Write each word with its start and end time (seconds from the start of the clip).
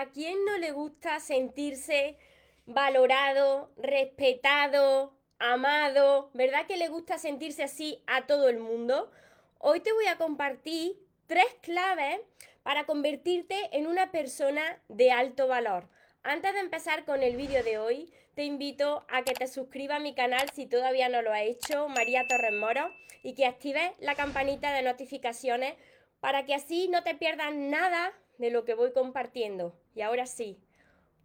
¿a 0.00 0.06
quién 0.06 0.44
no 0.44 0.58
le 0.58 0.72
gusta 0.72 1.20
sentirse 1.20 2.18
valorado, 2.66 3.70
respetado, 3.76 5.16
amado? 5.38 6.30
¿Verdad 6.34 6.66
que 6.66 6.76
le 6.76 6.88
gusta 6.88 7.16
sentirse 7.18 7.62
así 7.62 8.02
a 8.08 8.26
todo 8.26 8.48
el 8.48 8.58
mundo? 8.58 9.12
Hoy 9.58 9.80
te 9.80 9.92
voy 9.92 10.06
a 10.06 10.18
compartir 10.18 10.96
tres 11.26 11.46
claves 11.62 12.20
para 12.64 12.86
convertirte 12.86 13.56
en 13.72 13.86
una 13.86 14.10
persona 14.10 14.82
de 14.88 15.12
alto 15.12 15.46
valor. 15.46 15.88
Antes 16.24 16.54
de 16.54 16.60
empezar 16.60 17.04
con 17.04 17.22
el 17.22 17.36
vídeo 17.36 17.62
de 17.62 17.78
hoy, 17.78 18.12
te 18.34 18.42
invito 18.42 19.06
a 19.08 19.22
que 19.22 19.34
te 19.34 19.46
suscribas 19.46 19.98
a 19.98 20.02
mi 20.02 20.14
canal 20.14 20.50
si 20.54 20.66
todavía 20.66 21.08
no 21.08 21.22
lo 21.22 21.32
has 21.32 21.42
hecho, 21.42 21.88
María 21.88 22.26
Torres 22.26 22.54
Moro, 22.54 22.90
y 23.22 23.34
que 23.34 23.46
actives 23.46 23.92
la 24.00 24.16
campanita 24.16 24.72
de 24.72 24.82
notificaciones 24.82 25.74
para 26.18 26.44
que 26.44 26.54
así 26.54 26.88
no 26.88 27.04
te 27.04 27.14
pierdas 27.14 27.54
nada 27.54 28.12
de 28.38 28.50
lo 28.50 28.64
que 28.64 28.74
voy 28.74 28.92
compartiendo. 28.92 29.78
Y 29.94 30.02
ahora 30.02 30.26
sí, 30.26 30.58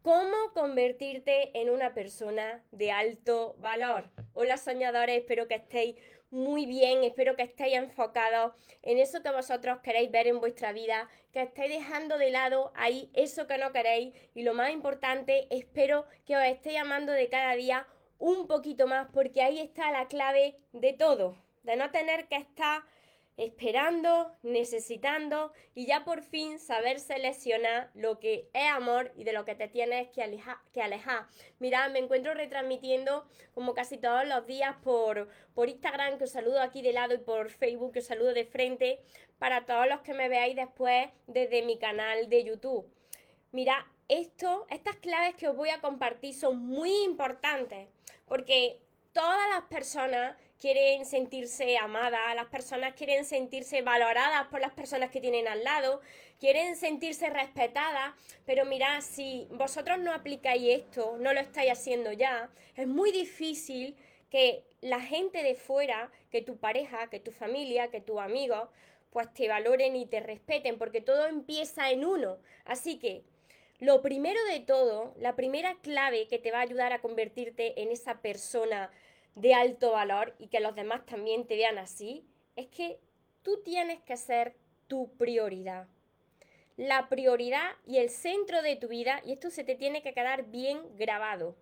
¿cómo 0.04 0.54
convertirte 0.54 1.60
en 1.60 1.72
una 1.72 1.96
persona 1.96 2.64
de 2.72 2.92
alto 2.92 3.56
valor? 3.58 4.12
Hola 4.34 4.58
soñadores, 4.58 5.18
espero 5.18 5.48
que 5.48 5.56
estéis 5.56 5.96
muy 6.30 6.68
bien, 6.68 7.04
espero 7.04 7.36
que 7.36 7.42
estéis 7.42 7.78
enfocados 7.78 8.54
en 8.84 9.00
eso 9.00 9.24
que 9.24 9.32
vosotros 9.32 9.80
queréis 9.80 10.12
ver 10.12 10.28
en 10.28 10.40
vuestra 10.40 10.72
vida, 10.72 11.10
que 11.34 11.42
estéis 11.42 11.80
dejando 11.80 12.20
de 12.20 12.30
lado 12.30 12.72
ahí 12.76 13.10
eso 13.16 13.48
que 13.48 13.58
no 13.58 13.72
queréis 13.72 14.14
y 14.36 14.44
lo 14.44 14.54
más 14.54 14.70
importante, 14.70 15.48
espero 15.50 16.06
que 16.28 16.38
os 16.38 16.44
estéis 16.44 16.78
amando 16.78 17.12
de 17.12 17.28
cada 17.28 17.56
día 17.56 17.88
un 18.20 18.46
poquito 18.46 18.86
más 18.86 19.08
porque 19.12 19.42
ahí 19.42 19.60
está 19.60 19.92
la 19.92 20.08
clave 20.08 20.60
de 20.74 20.94
todo, 20.94 21.36
de 21.64 21.76
no 21.76 21.90
tener 21.90 22.28
que 22.28 22.36
estar 22.36 22.84
esperando, 23.40 24.36
necesitando 24.44 25.54
y 25.74 25.86
ya 25.86 26.04
por 26.04 26.22
fin 26.22 26.60
saber 26.60 27.00
seleccionar 27.00 27.90
lo 27.94 28.20
que 28.20 28.50
es 28.54 28.70
amor 28.70 29.14
y 29.16 29.24
de 29.24 29.32
lo 29.32 29.46
que 29.46 29.56
te 29.56 29.68
tienes 29.70 30.10
que, 30.10 30.22
alejar. 30.22 30.58
Que 30.74 30.82
alejar. 30.82 31.26
Mira, 31.58 31.88
me 31.90 32.00
encuentro 32.00 32.34
retransmitiendo 32.34 33.26
como 33.54 33.74
casi 33.74 33.98
todos 33.98 34.28
los 34.28 34.46
días 34.46 34.76
por, 34.84 35.30
por 35.54 35.70
Instagram, 35.70 36.18
que 36.18 36.26
os 36.26 36.32
saludo 36.32 36.62
aquí 36.62 36.82
de 36.82 36.94
lado, 36.94 37.14
y 37.16 37.20
por 37.20 37.50
Facebook, 37.50 37.94
que 37.94 38.00
os 38.00 38.06
saludo 38.06 38.34
de 38.34 38.46
frente, 38.46 39.00
para 39.38 39.66
todos 39.66 39.88
los 39.88 40.02
que 40.02 40.14
me 40.14 40.28
veáis 40.28 40.56
después 40.56 41.10
desde 41.28 41.64
mi 41.64 41.78
canal 41.80 42.30
de 42.30 42.44
YouTube. 42.44 42.92
Mira, 43.52 43.88
esto, 44.10 44.68
estas 44.70 44.98
claves 44.98 45.36
que 45.36 45.48
os 45.48 45.56
voy 45.56 45.70
a 45.70 45.80
compartir 45.80 46.34
son 46.34 46.58
muy 46.58 47.04
importantes 47.04 47.88
porque 48.28 48.82
todas 49.14 49.50
las 49.50 49.64
personas 49.64 50.36
quieren 50.60 51.06
sentirse 51.06 51.78
amadas, 51.78 52.36
las 52.36 52.48
personas 52.48 52.94
quieren 52.94 53.24
sentirse 53.24 53.82
valoradas 53.82 54.48
por 54.48 54.60
las 54.60 54.74
personas 54.74 55.10
que 55.10 55.22
tienen 55.22 55.48
al 55.48 55.64
lado, 55.64 56.02
quieren 56.40 56.76
sentirse 56.76 57.30
respetadas, 57.30 58.14
pero 58.46 58.66
mirad, 58.66 59.02
si 59.02 59.48
vosotros 59.52 60.00
no 60.00 60.14
aplicáis 60.14 60.82
esto, 60.82 61.18
no 61.20 61.34
lo 61.34 61.40
estáis 61.40 61.72
haciendo 61.72 62.12
ya, 62.12 62.50
es 62.76 62.88
muy 62.88 63.12
difícil 63.12 63.96
que 64.30 64.64
la 64.82 65.00
gente 65.00 65.44
de 65.44 65.56
fuera, 65.56 66.12
que 66.30 66.42
tu 66.42 66.58
pareja, 66.58 67.10
que 67.10 67.20
tu 67.20 67.32
familia, 67.32 67.90
que 67.90 68.02
tus 68.02 68.20
amigos, 68.20 68.70
pues 69.12 69.34
te 69.34 69.48
valoren 69.48 69.96
y 69.96 70.06
te 70.06 70.20
respeten, 70.20 70.78
porque 70.78 71.02
todo 71.02 71.26
empieza 71.26 71.90
en 71.90 72.06
uno. 72.06 72.38
Así 72.66 73.00
que 73.00 73.24
lo 73.80 74.02
primero 74.02 74.40
de 74.46 74.60
todo, 74.60 75.16
la 75.18 75.36
primera 75.36 75.78
clave 75.82 76.28
que 76.28 76.38
te 76.38 76.52
va 76.52 76.60
a 76.60 76.64
ayudar 76.64 76.94
a 76.94 77.02
convertirte 77.02 77.82
en 77.82 77.92
esa 77.92 78.22
persona 78.22 78.92
de 79.36 79.54
alto 79.54 79.92
valor 79.92 80.36
y 80.40 80.48
que 80.48 80.60
los 80.60 80.76
demás 80.76 81.06
también 81.06 81.46
te 81.48 81.56
vean 81.56 81.78
así, 81.78 82.26
es 82.56 82.68
que 82.68 83.00
tú 83.42 83.62
tienes 83.64 84.02
que 84.02 84.18
ser 84.18 84.56
tu 84.88 85.16
prioridad. 85.18 85.88
La 86.78 87.10
prioridad 87.10 87.72
y 87.86 87.98
el 87.98 88.10
centro 88.10 88.62
de 88.62 88.76
tu 88.76 88.88
vida, 88.88 89.22
y 89.26 89.34
esto 89.34 89.50
se 89.50 89.64
te 89.64 89.76
tiene 89.76 90.02
que 90.02 90.14
quedar 90.14 90.46
bien 90.46 90.80
grabado. 90.98 91.56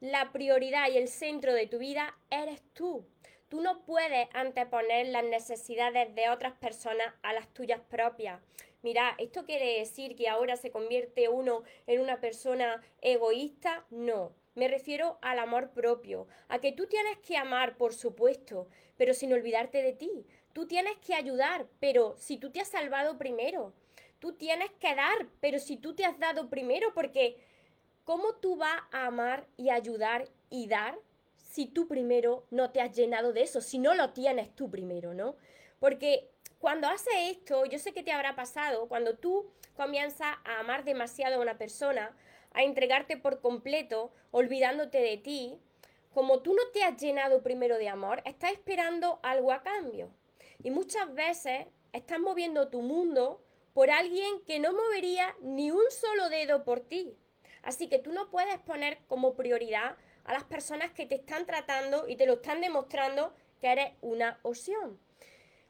La 0.00 0.32
prioridad 0.32 0.90
y 0.90 0.96
el 0.96 1.08
centro 1.08 1.52
de 1.52 1.66
tu 1.66 1.78
vida 1.78 2.16
eres 2.30 2.62
tú. 2.72 3.06
Tú 3.48 3.60
no 3.60 3.84
puedes 3.84 4.28
anteponer 4.32 5.08
las 5.08 5.24
necesidades 5.24 6.14
de 6.14 6.30
otras 6.30 6.54
personas 6.54 7.14
a 7.22 7.34
las 7.34 7.52
tuyas 7.52 7.80
propias. 7.80 8.40
Mira, 8.82 9.14
¿esto 9.18 9.44
quiere 9.44 9.78
decir 9.78 10.16
que 10.16 10.28
ahora 10.28 10.56
se 10.56 10.70
convierte 10.70 11.28
uno 11.28 11.62
en 11.86 12.00
una 12.00 12.20
persona 12.20 12.82
egoísta? 13.00 13.84
No. 13.90 14.32
Me 14.54 14.68
refiero 14.68 15.18
al 15.22 15.38
amor 15.38 15.70
propio, 15.70 16.26
a 16.48 16.58
que 16.58 16.72
tú 16.72 16.86
tienes 16.86 17.18
que 17.18 17.36
amar, 17.36 17.76
por 17.76 17.94
supuesto, 17.94 18.68
pero 18.96 19.14
sin 19.14 19.32
olvidarte 19.32 19.82
de 19.82 19.92
ti. 19.92 20.26
Tú 20.52 20.66
tienes 20.66 20.96
que 20.98 21.14
ayudar, 21.14 21.66
pero 21.80 22.14
si 22.18 22.36
tú 22.36 22.50
te 22.50 22.60
has 22.60 22.68
salvado 22.68 23.16
primero. 23.16 23.72
Tú 24.18 24.34
tienes 24.34 24.70
que 24.72 24.94
dar, 24.94 25.26
pero 25.40 25.58
si 25.58 25.76
tú 25.76 25.94
te 25.94 26.04
has 26.04 26.18
dado 26.18 26.50
primero, 26.50 26.92
porque 26.94 27.38
¿cómo 28.04 28.34
tú 28.34 28.56
vas 28.56 28.80
a 28.92 29.06
amar 29.06 29.46
y 29.56 29.70
ayudar 29.70 30.28
y 30.50 30.68
dar 30.68 30.98
si 31.36 31.66
tú 31.66 31.88
primero 31.88 32.46
no 32.50 32.70
te 32.70 32.80
has 32.80 32.94
llenado 32.94 33.32
de 33.32 33.42
eso, 33.42 33.60
si 33.60 33.78
no 33.78 33.94
lo 33.94 34.12
tienes 34.12 34.54
tú 34.54 34.70
primero, 34.70 35.12
¿no? 35.12 35.36
Porque 35.80 36.30
cuando 36.58 36.88
haces 36.88 37.12
esto, 37.30 37.64
yo 37.66 37.78
sé 37.78 37.92
que 37.92 38.02
te 38.02 38.12
habrá 38.12 38.36
pasado, 38.36 38.86
cuando 38.86 39.16
tú 39.16 39.50
comienzas 39.74 40.36
a 40.44 40.60
amar 40.60 40.84
demasiado 40.84 41.36
a 41.36 41.40
una 41.40 41.58
persona, 41.58 42.14
a 42.54 42.62
entregarte 42.62 43.16
por 43.16 43.40
completo, 43.40 44.12
olvidándote 44.30 44.98
de 44.98 45.16
ti, 45.16 45.58
como 46.12 46.40
tú 46.40 46.54
no 46.54 46.62
te 46.72 46.84
has 46.84 47.00
llenado 47.00 47.42
primero 47.42 47.78
de 47.78 47.88
amor, 47.88 48.22
estás 48.24 48.52
esperando 48.52 49.18
algo 49.22 49.52
a 49.52 49.62
cambio. 49.62 50.10
Y 50.62 50.70
muchas 50.70 51.12
veces 51.14 51.66
estás 51.92 52.20
moviendo 52.20 52.68
tu 52.68 52.82
mundo 52.82 53.42
por 53.72 53.90
alguien 53.90 54.42
que 54.46 54.58
no 54.58 54.72
movería 54.72 55.34
ni 55.40 55.70
un 55.70 55.90
solo 55.90 56.28
dedo 56.28 56.64
por 56.64 56.80
ti. 56.80 57.16
Así 57.62 57.88
que 57.88 57.98
tú 57.98 58.12
no 58.12 58.30
puedes 58.30 58.58
poner 58.58 58.98
como 59.06 59.34
prioridad 59.34 59.96
a 60.24 60.32
las 60.32 60.44
personas 60.44 60.92
que 60.92 61.06
te 61.06 61.14
están 61.14 61.46
tratando 61.46 62.06
y 62.08 62.16
te 62.16 62.26
lo 62.26 62.34
están 62.34 62.60
demostrando 62.60 63.34
que 63.60 63.68
eres 63.68 63.92
una 64.00 64.38
opción. 64.42 65.00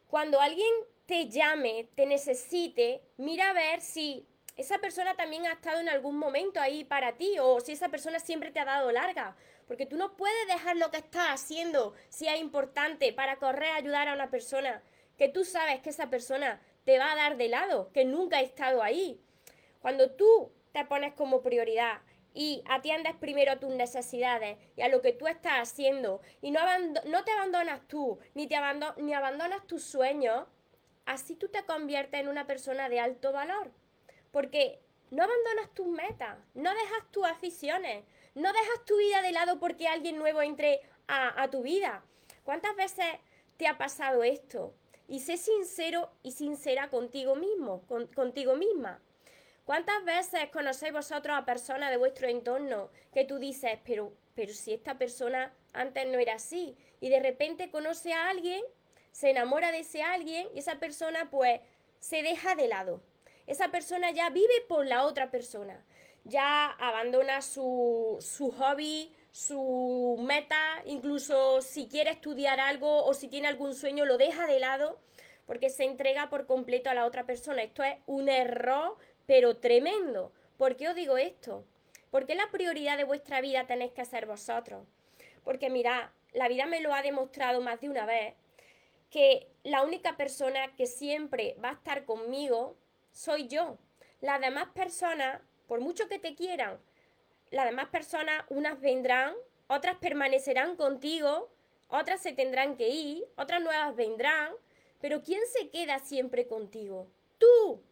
Cuando 0.09 0.41
alguien 0.41 0.73
te 1.07 1.29
llame, 1.29 1.89
te 1.95 2.07
necesite, 2.07 3.03
mira 3.17 3.51
a 3.51 3.55
ver 3.55 3.81
si 3.81 4.27
esa 4.57 4.79
persona 4.79 5.15
también 5.15 5.47
ha 5.47 5.53
estado 5.53 5.81
en 5.81 5.89
algún 5.89 6.19
momento 6.19 6.61
ahí 6.61 6.85
para 6.85 7.17
ti 7.17 7.39
o 7.41 7.61
si 7.61 7.73
esa 7.73 7.89
persona 7.89 8.21
siempre 8.21 8.51
te 8.51 8.61
ha 8.61 8.65
dado 8.65 8.93
larga. 8.93 9.37
Porque 9.67 9.87
tú 9.87 9.97
no 9.97 10.17
puedes 10.17 10.47
dejar 10.47 10.77
lo 10.77 10.91
que 10.91 10.99
estás 10.99 11.29
haciendo 11.29 11.95
si 12.09 12.29
es 12.29 12.39
importante 12.39 13.13
para 13.13 13.37
correr 13.37 13.71
a 13.71 13.77
ayudar 13.77 14.09
a 14.09 14.15
una 14.15 14.31
persona 14.31 14.83
que 15.17 15.29
tú 15.29 15.45
sabes 15.45 15.81
que 15.81 15.91
esa 15.91 16.11
persona 16.11 16.61
te 16.85 16.99
va 16.99 17.13
a 17.13 17.17
dar 17.17 17.37
de 17.37 17.49
lado, 17.49 17.91
que 17.93 18.05
nunca 18.05 18.39
ha 18.39 18.43
estado 18.43 18.83
ahí. 18.83 19.21
Cuando 19.81 20.11
tú 20.11 20.53
te 20.73 20.85
pones 20.85 21.15
como 21.15 21.43
prioridad 21.43 22.01
y 22.35 22.63
atiendes 22.67 23.15
primero 23.15 23.53
a 23.53 23.61
tus 23.61 23.71
necesidades 23.71 24.59
y 24.77 24.83
a 24.83 24.89
lo 24.89 25.01
que 25.01 25.13
tú 25.13 25.27
estás 25.29 25.55
haciendo 25.61 26.21
y 26.41 26.51
no, 26.51 26.61
no 27.07 27.25
te 27.25 27.31
abandonas 27.33 27.87
tú, 27.89 28.19
ni, 28.35 28.47
te 28.47 28.57
ni 28.99 29.15
abandonas 29.15 29.67
tus 29.67 29.85
sueños, 29.85 30.47
así 31.07 31.37
tú 31.37 31.49
te 31.49 31.65
conviertes 31.65 32.21
en 32.21 32.29
una 32.29 32.47
persona 32.47 32.89
de 32.89 33.01
alto 33.01 33.33
valor. 33.33 33.73
Porque 34.33 34.81
no 35.13 35.23
abandonas 35.23 35.75
tus 35.75 35.87
metas, 35.87 36.39
no 36.55 36.71
dejas 36.71 37.11
tus 37.11 37.27
aficiones, 37.27 38.03
no 38.35 38.51
dejas 38.51 38.85
tu 38.87 38.97
vida 38.97 39.21
de 39.21 39.33
lado 39.33 39.61
porque 39.61 39.87
alguien 39.87 40.17
nuevo 40.17 40.41
entre 40.41 40.81
a, 41.07 41.49
tu 41.51 41.63
vida. 41.63 42.03
¿Cuántas 42.43 42.75
veces 42.75 43.05
te 43.59 43.69
ha 43.69 43.77
pasado 43.77 44.25
esto? 44.25 44.75
Y 45.07 45.21
sé 45.21 45.37
sincero 45.37 46.11
y 46.23 46.33
sincera 46.33 46.89
contigo 46.89 47.37
mismo, 47.37 47.83
contigo 48.15 48.57
misma. 48.57 49.03
¿Cuántas 49.67 50.03
veces 50.05 50.49
conocéis 50.51 50.95
vosotros 50.95 51.37
a 51.37 51.45
personas 51.45 51.91
de 51.91 51.99
vuestro 51.99 52.27
entorno 52.27 52.89
que 53.13 53.27
tú 53.27 53.39
dices, 53.39 53.79
pero, 53.85 54.15
pero 54.35 54.55
si 54.55 54.73
esta 54.73 54.97
persona 54.97 55.55
antes 55.75 56.07
no 56.07 56.19
era 56.19 56.37
así, 56.37 56.75
y 57.01 57.11
de 57.11 57.21
repente 57.21 57.71
conoce 57.71 58.15
a 58.15 58.31
alguien, 58.31 58.65
se 59.11 59.29
enamora 59.29 59.73
de 59.73 59.81
ese 59.81 60.03
alguien 60.03 60.49
y 60.55 60.61
esa 60.61 60.77
persona 60.77 61.31
pues 61.31 61.61
se 62.01 62.23
deja 62.23 62.55
de 62.55 62.69
lado 62.69 63.03
esa 63.47 63.71
persona 63.71 64.11
ya 64.11 64.31
vive 64.31 64.61
por 64.69 64.87
la 64.87 65.05
otra 65.05 65.31
persona, 65.31 65.85
ya 66.25 66.71
abandona 66.71 67.43
su, 67.43 68.19
su 68.21 68.51
hobby, 68.53 69.13
su 69.31 70.17
meta, 70.21 70.83
incluso 70.87 71.63
si 71.63 71.89
quiere 71.89 72.11
estudiar 72.11 72.61
algo 72.61 73.05
o 73.05 73.15
si 73.15 73.29
tiene 73.29 73.49
algún 73.49 73.75
sueño, 73.75 74.05
lo 74.05 74.19
deja 74.19 74.47
de 74.47 74.61
lado 74.61 74.99
porque 75.47 75.71
se 75.71 75.85
entrega 75.85 76.31
por 76.31 76.47
completo 76.47 76.91
a 76.91 76.95
la 76.95 77.07
otra 77.07 77.25
persona. 77.25 77.63
Esto 77.63 77.83
es 77.83 77.97
un 78.07 78.29
error, 78.29 78.97
pero 79.27 79.57
tremendo. 79.57 80.33
¿Por 80.57 80.77
qué 80.77 80.89
os 80.89 80.95
digo 80.95 81.19
esto? 81.19 81.65
Porque 82.11 82.35
la 82.35 82.51
prioridad 82.51 82.97
de 82.97 83.05
vuestra 83.05 83.41
vida 83.41 83.67
tenéis 83.67 83.93
que 83.93 84.05
ser 84.05 84.27
vosotros. 84.27 84.87
Porque 85.45 85.71
mirad, 85.71 86.11
la 86.33 86.49
vida 86.49 86.67
me 86.67 86.81
lo 86.81 86.95
ha 86.95 87.03
demostrado 87.03 87.61
más 87.61 87.81
de 87.81 87.89
una 87.89 88.07
vez, 88.07 88.35
que 89.11 89.49
la 89.63 89.83
única 89.83 90.17
persona 90.17 90.75
que 90.77 90.87
siempre 90.87 91.57
va 91.63 91.71
a 91.71 91.75
estar 91.75 92.05
conmigo 92.05 92.77
soy 93.13 93.49
yo. 93.49 93.79
Las 94.21 94.41
demás 94.41 94.69
personas, 94.75 95.41
por 95.67 95.81
mucho 95.81 96.09
que 96.09 96.19
te 96.19 96.35
quieran, 96.35 96.79
las 97.51 97.67
demás 97.67 97.89
personas, 97.89 98.45
unas 98.49 98.81
vendrán, 98.81 99.35
otras 99.67 99.97
permanecerán 99.97 100.77
contigo, 100.77 101.51
otras 101.89 102.21
se 102.23 102.33
tendrán 102.33 102.77
que 102.77 102.89
ir, 102.89 103.25
otras 103.37 103.61
nuevas 103.61 103.95
vendrán, 103.95 104.53
pero 105.01 105.23
¿quién 105.23 105.41
se 105.53 105.69
queda 105.69 105.99
siempre 105.99 106.47
contigo? 106.47 107.09
Tú. 107.39 107.83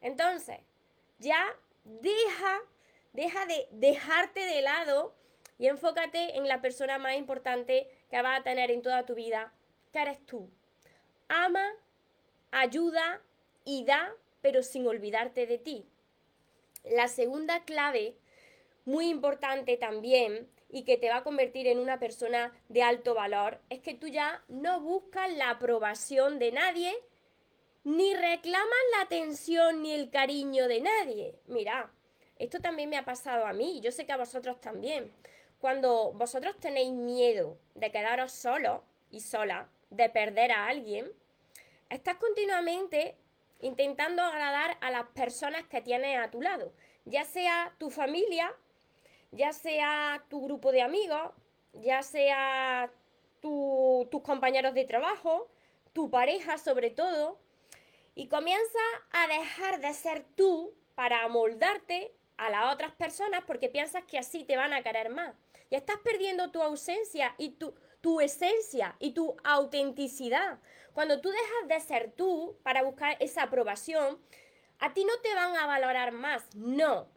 Entonces, 0.00 0.58
ya 1.18 1.44
deja, 1.84 2.60
deja 3.12 3.46
de 3.46 3.68
dejarte 3.70 4.40
de 4.40 4.62
lado 4.62 5.14
y 5.58 5.68
enfócate 5.68 6.36
en 6.36 6.48
la 6.48 6.60
persona 6.60 6.98
más 6.98 7.14
importante 7.14 7.88
que 8.10 8.20
vas 8.20 8.40
a 8.40 8.42
tener 8.42 8.70
en 8.70 8.82
toda 8.82 9.06
tu 9.06 9.14
vida, 9.14 9.52
que 9.92 10.00
eres 10.00 10.24
tú. 10.26 10.50
Ama, 11.28 11.64
ayuda 12.50 13.22
y 13.64 13.84
da, 13.84 14.12
pero 14.44 14.62
sin 14.62 14.86
olvidarte 14.86 15.46
de 15.46 15.56
ti. 15.56 15.86
La 16.84 17.08
segunda 17.08 17.64
clave, 17.64 18.14
muy 18.84 19.08
importante 19.08 19.78
también, 19.78 20.50
y 20.68 20.84
que 20.84 20.98
te 20.98 21.08
va 21.08 21.16
a 21.16 21.24
convertir 21.24 21.66
en 21.66 21.78
una 21.78 21.98
persona 21.98 22.52
de 22.68 22.82
alto 22.82 23.14
valor, 23.14 23.62
es 23.70 23.80
que 23.80 23.94
tú 23.94 24.06
ya 24.06 24.44
no 24.48 24.80
buscas 24.80 25.32
la 25.32 25.48
aprobación 25.48 26.38
de 26.38 26.52
nadie, 26.52 26.94
ni 27.84 28.12
reclamas 28.12 28.84
la 28.92 29.00
atención 29.04 29.80
ni 29.80 29.92
el 29.92 30.10
cariño 30.10 30.68
de 30.68 30.82
nadie. 30.82 31.38
Mira, 31.46 31.90
esto 32.36 32.60
también 32.60 32.90
me 32.90 32.98
ha 32.98 33.04
pasado 33.06 33.46
a 33.46 33.54
mí, 33.54 33.78
y 33.78 33.80
yo 33.80 33.92
sé 33.92 34.04
que 34.04 34.12
a 34.12 34.18
vosotros 34.18 34.60
también. 34.60 35.10
Cuando 35.58 36.12
vosotros 36.12 36.60
tenéis 36.60 36.92
miedo 36.92 37.56
de 37.74 37.90
quedaros 37.90 38.32
solos 38.32 38.82
y 39.10 39.20
sola, 39.20 39.70
de 39.88 40.10
perder 40.10 40.52
a 40.52 40.66
alguien, 40.66 41.10
estás 41.88 42.16
continuamente 42.16 43.16
intentando 43.60 44.22
agradar 44.22 44.76
a 44.80 44.90
las 44.90 45.06
personas 45.08 45.64
que 45.64 45.80
tienes 45.80 46.18
a 46.18 46.30
tu 46.30 46.40
lado, 46.40 46.72
ya 47.04 47.24
sea 47.24 47.74
tu 47.78 47.90
familia, 47.90 48.54
ya 49.30 49.52
sea 49.52 50.24
tu 50.28 50.42
grupo 50.44 50.72
de 50.72 50.82
amigos, 50.82 51.32
ya 51.72 52.02
sea 52.02 52.90
tus 53.40 54.22
compañeros 54.22 54.74
de 54.74 54.84
trabajo, 54.84 55.48
tu 55.92 56.10
pareja 56.10 56.56
sobre 56.58 56.90
todo, 56.90 57.38
y 58.14 58.28
comienza 58.28 58.78
a 59.10 59.26
dejar 59.26 59.80
de 59.80 59.92
ser 59.92 60.24
tú 60.36 60.74
para 60.94 61.24
amoldarte 61.24 62.14
a 62.36 62.50
las 62.50 62.72
otras 62.72 62.92
personas 62.92 63.42
porque 63.46 63.68
piensas 63.68 64.04
que 64.04 64.18
así 64.18 64.44
te 64.44 64.56
van 64.56 64.72
a 64.72 64.82
querer 64.82 65.10
más. 65.10 65.34
Y 65.70 65.76
estás 65.76 65.96
perdiendo 66.04 66.50
tu 66.50 66.62
ausencia 66.62 67.34
y 67.38 67.50
tu, 67.50 67.74
tu 68.04 68.20
esencia 68.20 68.96
y 68.98 69.12
tu 69.12 69.34
autenticidad. 69.44 70.58
Cuando 70.92 71.22
tú 71.22 71.30
dejas 71.30 71.68
de 71.68 71.80
ser 71.80 72.12
tú 72.12 72.58
para 72.62 72.82
buscar 72.82 73.16
esa 73.18 73.44
aprobación, 73.44 74.20
a 74.78 74.92
ti 74.92 75.06
no 75.06 75.18
te 75.22 75.34
van 75.34 75.56
a 75.56 75.66
valorar 75.66 76.12
más, 76.12 76.54
no, 76.54 77.08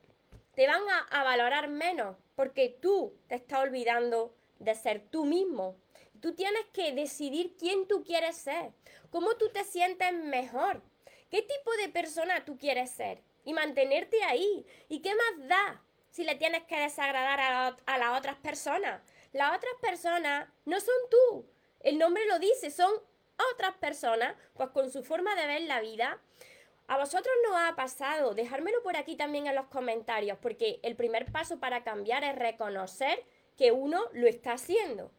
te 0.56 0.66
van 0.66 0.84
a, 1.12 1.24
valorar 1.26 1.68
menos 1.68 2.16
porque 2.36 2.70
tú 2.82 3.20
te 3.28 3.36
estás 3.36 3.64
olvidando 3.64 4.34
de 4.60 4.76
ser 4.76 5.02
tú 5.10 5.26
mismo. 5.26 5.76
Tú 6.22 6.34
tienes 6.36 6.64
que 6.72 6.94
decidir 6.94 7.58
quién 7.58 7.86
tú 7.90 8.06
quieres 8.06 8.38
ser, 8.38 8.72
cómo 9.10 9.36
tú 9.36 9.50
te 9.50 9.66
sientes 9.66 10.14
mejor, 10.14 10.82
qué 11.30 11.42
tipo 11.42 11.72
de 11.82 11.90
persona 11.90 12.46
tú 12.46 12.58
quieres 12.58 12.92
ser 12.92 13.22
y 13.44 13.52
mantenerte 13.52 14.24
ahí. 14.24 14.66
¿Y 14.88 15.02
qué 15.02 15.14
más 15.14 15.50
da 15.50 15.84
si 16.12 16.24
le 16.24 16.36
tienes 16.36 16.64
que 16.64 16.80
desagradar 16.80 17.42
a, 17.42 17.78
a 17.86 17.98
las 17.98 18.18
otras 18.18 18.38
personas? 18.38 19.02
Las 19.34 19.56
otras 19.56 19.74
personas 19.82 20.48
no 20.66 20.80
son 20.80 20.96
tú. 21.10 21.46
El 21.82 21.98
nombre 21.98 22.26
lo 22.28 22.40
dice, 22.40 22.72
son 22.72 22.92
otras 23.54 23.76
personas, 23.76 24.36
pues 24.56 24.70
con 24.70 24.92
su 24.92 25.04
forma 25.04 25.36
de 25.36 25.48
ver 25.48 25.62
la 25.62 25.80
vida, 25.80 26.20
¿A 26.90 26.98
vosotros 26.98 27.34
no 27.44 27.58
ha 27.58 27.76
pasado? 27.76 28.34
Dejármelo 28.34 28.82
por 28.82 28.96
aquí 28.96 29.18
también 29.18 29.46
en 29.46 29.56
los 29.56 29.68
comentarios, 29.68 30.38
porque 30.42 30.80
el 30.84 30.96
primer 30.96 31.30
paso 31.34 31.60
para 31.60 31.84
cambiar 31.84 32.24
es 32.24 32.34
reconocer 32.36 33.26
que 33.58 33.74
uno 33.74 34.06
lo 34.14 34.26
está 34.26 34.54
haciendo. 34.54 35.12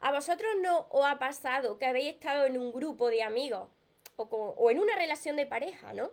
¿A 0.00 0.12
vosotros 0.12 0.50
no 0.60 0.86
os 0.90 1.06
ha 1.06 1.18
pasado 1.18 1.78
que 1.78 1.86
habéis 1.86 2.16
estado 2.16 2.44
en 2.44 2.58
un 2.58 2.72
grupo 2.72 3.08
de 3.08 3.22
amigos 3.22 3.70
o, 4.16 4.24
o 4.24 4.70
en 4.70 4.78
una 4.78 4.96
relación 4.96 5.36
de 5.36 5.46
pareja, 5.46 5.94
¿no? 5.94 6.10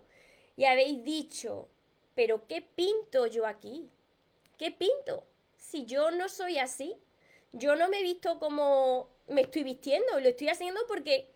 Y 0.56 0.64
habéis 0.64 1.04
dicho, 1.04 1.68
pero 2.16 2.48
¿qué 2.48 2.62
pinto 2.62 3.28
yo 3.28 3.46
aquí? 3.46 3.90
¿Qué 4.58 4.72
pinto? 4.72 5.26
Si 5.58 5.86
yo 5.86 6.12
no 6.12 6.30
soy 6.30 6.58
así, 6.58 6.96
yo 7.54 7.76
no 7.76 7.90
me 7.90 8.00
he 8.00 8.04
visto 8.04 8.40
como 8.40 9.10
me 9.28 9.42
estoy 9.42 9.64
vistiendo, 9.64 10.20
lo 10.20 10.30
estoy 10.30 10.50
haciendo 10.50 10.82
porque 10.88 11.30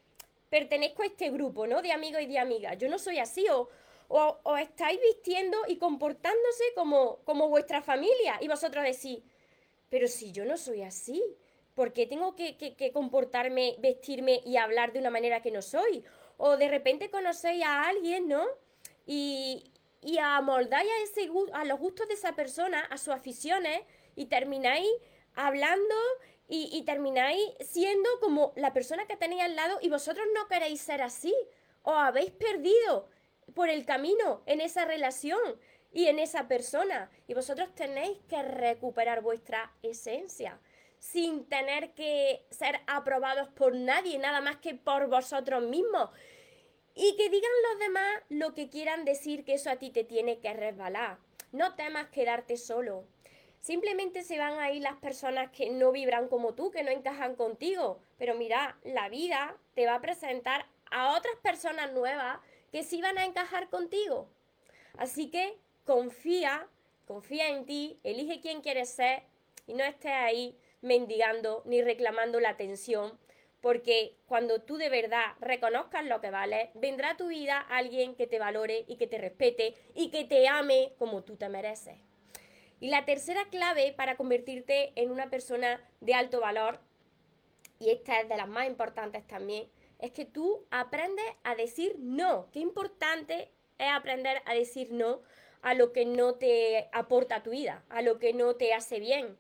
pertenezco 0.50 1.04
a 1.04 1.08
este 1.08 1.30
grupo, 1.32 1.68
¿no? 1.68 1.82
De 1.82 1.92
amigos 1.92 2.22
y 2.22 2.28
de 2.28 2.40
amigas. 2.40 2.78
Yo 2.78 2.90
no 2.90 3.00
soy 3.00 3.20
así, 3.20 3.46
o, 3.50 3.70
o, 4.08 4.58
estáis 4.58 5.00
vistiendo 5.02 5.58
y 5.68 5.78
comportándose 5.78 6.64
como, 6.76 7.18
como 7.24 7.50
vuestra 7.50 7.82
familia, 7.82 8.38
y 8.42 8.48
vosotros 8.48 8.84
decís, 8.84 9.20
pero 9.90 10.08
si 10.08 10.32
yo 10.32 10.46
no 10.46 10.58
soy 10.58 10.84
así, 10.84 11.22
¿por 11.74 11.94
qué 11.94 12.06
tengo 12.06 12.36
que, 12.36 12.58
que, 12.58 12.92
comportarme, 12.92 13.76
vestirme 13.80 14.42
y 14.46 14.58
hablar 14.58 14.94
de 14.94 15.00
una 15.00 15.10
manera 15.10 15.42
que 15.42 15.52
no 15.52 15.62
soy? 15.62 16.04
O 16.38 16.58
de 16.58 16.70
repente 16.70 17.10
conocéis 17.10 17.64
a 17.64 17.88
alguien, 17.88 18.28
¿no? 18.28 18.46
Y, 19.06 19.72
y 20.02 20.18
amoldáis 20.18 20.90
a, 20.90 21.04
ese, 21.04 21.30
a 21.54 21.66
los 21.66 21.80
gustos 21.80 22.08
de 22.08 22.14
esa 22.14 22.36
persona, 22.36 22.82
a 22.82 22.98
sus 22.98 23.14
aficiones, 23.14 23.82
y 24.16 24.28
termináis 24.28 24.88
hablando 25.36 25.96
y, 26.48 26.84
termináis 26.84 27.42
siendo 27.60 28.10
como 28.20 28.54
la 28.56 28.74
persona 28.74 29.08
que 29.08 29.18
tenéis 29.18 29.44
al 29.44 29.56
lado 29.56 29.80
y 29.82 29.90
vosotros 29.90 30.26
no 30.34 30.48
queréis 30.48 30.82
ser 30.82 31.02
así. 31.02 31.34
o 31.88 31.94
habéis 31.94 32.32
perdido 32.32 33.08
por 33.54 33.70
el 33.70 33.86
camino 33.86 34.42
en 34.48 34.60
esa 34.60 34.86
relación 34.86 35.40
y 35.92 36.08
en 36.08 36.18
esa 36.20 36.48
persona. 36.48 37.12
Y 37.28 37.36
vosotros 37.36 37.74
tenéis 37.76 38.18
que 38.28 38.42
recuperar 38.42 39.22
vuestra 39.22 39.72
esencia 39.84 40.60
sin 41.00 41.46
tener 41.46 41.94
que 41.94 42.46
ser 42.50 42.82
aprobados 42.88 43.50
por 43.50 43.76
nadie, 43.76 44.18
nada 44.18 44.42
más 44.42 44.58
que 44.58 44.74
por 44.74 45.08
vosotros 45.08 45.64
mismos. 45.64 46.10
Y 46.96 47.16
que 47.18 47.30
digan 47.30 47.52
los 47.70 47.80
demás 47.80 48.24
lo 48.30 48.54
que 48.56 48.70
quieran 48.70 49.06
decir, 49.06 49.46
que 49.46 49.54
eso 49.54 49.70
a 49.70 49.76
ti 49.76 49.92
te 49.92 50.04
tiene 50.04 50.40
que 50.40 50.54
resbalar. 50.54 51.20
No 51.52 51.76
temas 51.76 52.08
quedarte 52.08 52.58
solo. 52.58 53.06
Simplemente 53.66 54.22
se 54.22 54.38
van 54.38 54.60
a 54.60 54.70
ir 54.70 54.84
las 54.84 54.98
personas 54.98 55.50
que 55.50 55.72
no 55.72 55.92
vibran 55.92 56.28
como 56.28 56.54
tú, 56.54 56.70
que 56.70 56.84
no 56.84 56.92
encajan 56.92 57.34
contigo. 57.36 58.00
Pero 58.20 58.36
mira, 58.36 58.78
la 58.84 59.10
vida 59.10 59.58
te 59.74 59.88
va 59.88 59.96
a 59.96 60.02
presentar 60.02 60.68
a 60.92 61.18
otras 61.18 61.36
personas 61.42 61.92
nuevas 61.92 62.38
que 62.72 62.84
sí 62.84 63.02
van 63.02 63.18
a 63.18 63.26
encajar 63.26 63.72
contigo. 63.72 64.30
Así 65.00 65.32
que 65.32 65.58
confía, 65.84 66.68
confía 67.08 67.50
en 67.50 67.66
ti, 67.66 68.00
elige 68.04 68.40
quién 68.40 68.62
quieres 68.62 68.90
ser 68.90 69.24
y 69.66 69.74
no 69.74 69.84
estés 69.84 70.12
ahí 70.12 70.56
mendigando 70.82 71.64
ni 71.66 71.82
reclamando 71.82 72.40
la 72.40 72.50
atención, 72.50 73.18
porque 73.62 74.16
cuando 74.28 74.62
tú 74.62 74.78
de 74.78 74.90
verdad 74.90 75.34
reconozcas 75.40 76.06
lo 76.06 76.22
que 76.22 76.30
vales, 76.30 76.70
vendrá 76.76 77.10
a 77.10 77.18
tu 77.18 77.30
vida 77.30 77.62
alguien 77.62 78.14
que 78.14 78.28
te 78.28 78.38
valore 78.38 78.86
y 78.88 78.98
que 78.98 79.08
te 79.08 79.18
respete 79.18 79.74
y 79.96 80.12
que 80.12 80.24
te 80.24 80.48
ame 80.48 80.94
como 81.00 81.24
tú 81.24 81.36
te 81.36 81.50
mereces. 81.50 82.05
Y 82.86 82.90
la 82.90 83.04
tercera 83.04 83.46
clave 83.46 83.94
para 83.94 84.16
convertirte 84.16 84.92
en 84.94 85.10
una 85.10 85.32
persona 85.32 85.82
de 86.02 86.14
alto 86.14 86.40
valor, 86.40 86.80
y 87.80 87.90
esta 87.90 88.22
es 88.22 88.30
de 88.30 88.38
las 88.38 88.48
más 88.48 88.68
importantes 88.68 89.26
también, 89.26 89.68
es 89.98 90.12
que 90.12 90.24
tú 90.24 90.68
aprendes 90.70 91.26
a 91.44 91.56
decir 91.56 91.96
no. 91.98 92.48
Qué 92.52 92.60
importante 92.60 93.50
es 93.80 93.88
aprender 93.92 94.40
a 94.46 94.54
decir 94.54 94.92
no 94.92 95.24
a 95.64 95.74
lo 95.74 95.94
que 95.94 96.06
no 96.06 96.36
te 96.36 96.88
aporta 96.92 97.42
tu 97.42 97.50
vida, 97.50 97.84
a 97.90 98.04
lo 98.04 98.20
que 98.20 98.34
no 98.34 98.56
te 98.56 98.76
hace 98.76 99.00
bien. 99.00 99.36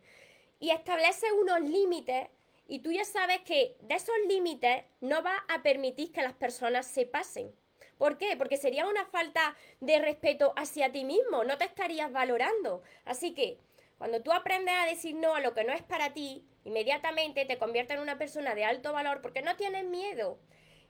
Y 0.59 0.71
establece 0.71 1.31
unos 1.33 1.61
límites 1.61 2.27
y 2.67 2.79
tú 2.79 2.91
ya 2.93 3.05
sabes 3.05 3.41
que 3.41 3.77
de 3.79 3.93
esos 3.93 4.15
límites 4.27 4.85
no 5.01 5.21
vas 5.21 5.39
a 5.49 5.61
permitir 5.61 6.11
que 6.11 6.23
las 6.23 6.33
personas 6.33 6.87
se 6.87 7.05
pasen. 7.05 7.53
¿Por 7.97 8.17
qué? 8.17 8.35
Porque 8.37 8.57
sería 8.57 8.87
una 8.87 9.05
falta 9.05 9.55
de 9.79 9.99
respeto 9.99 10.53
hacia 10.57 10.91
ti 10.91 11.03
mismo, 11.03 11.43
no 11.43 11.57
te 11.57 11.65
estarías 11.65 12.11
valorando. 12.11 12.81
Así 13.05 13.33
que 13.33 13.57
cuando 13.97 14.21
tú 14.21 14.33
aprendes 14.33 14.75
a 14.75 14.85
decir 14.85 15.15
no 15.15 15.35
a 15.35 15.39
lo 15.39 15.53
que 15.53 15.63
no 15.63 15.71
es 15.71 15.83
para 15.83 16.13
ti, 16.13 16.45
inmediatamente 16.65 17.45
te 17.45 17.57
conviertes 17.57 17.95
en 17.95 18.03
una 18.03 18.17
persona 18.17 18.53
de 18.53 18.65
alto 18.65 18.91
valor 18.91 19.21
porque 19.21 19.41
no 19.41 19.55
tienes 19.55 19.85
miedo. 19.85 20.39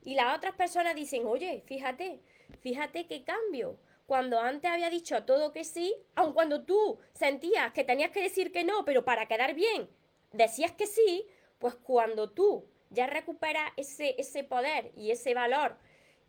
Y 0.04 0.16
las 0.16 0.36
otras 0.36 0.56
personas 0.56 0.96
dicen, 0.96 1.26
oye, 1.26 1.64
fíjate, 1.66 2.22
fíjate 2.62 3.06
qué 3.08 3.24
cambio. 3.24 3.80
Cuando 4.08 4.40
antes 4.40 4.70
había 4.70 4.90
dicho 4.90 5.24
todo 5.26 5.52
que 5.52 5.64
sí, 5.64 5.96
aun 6.16 6.34
cuando 6.34 6.64
tú 6.64 7.00
sentías 7.14 7.72
que 7.74 7.84
tenías 7.84 8.12
que 8.12 8.22
decir 8.22 8.52
que 8.52 8.64
no, 8.64 8.86
pero 8.86 9.04
para 9.04 9.28
quedar 9.28 9.56
bien, 9.56 9.90
decías 10.32 10.72
que 10.72 10.86
sí, 10.86 11.28
pues 11.60 11.76
cuando 11.76 12.30
tú 12.32 12.68
ya 12.90 13.08
recuperas 13.08 13.72
ese, 13.78 14.16
ese 14.20 14.44
poder 14.44 14.92
y 14.96 15.12
ese 15.12 15.34
valor 15.34 15.78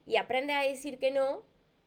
y 0.06 0.16
aprendes 0.16 0.56
a 0.56 0.62
decir 0.62 0.98
que 0.98 1.10
no, 1.10 1.42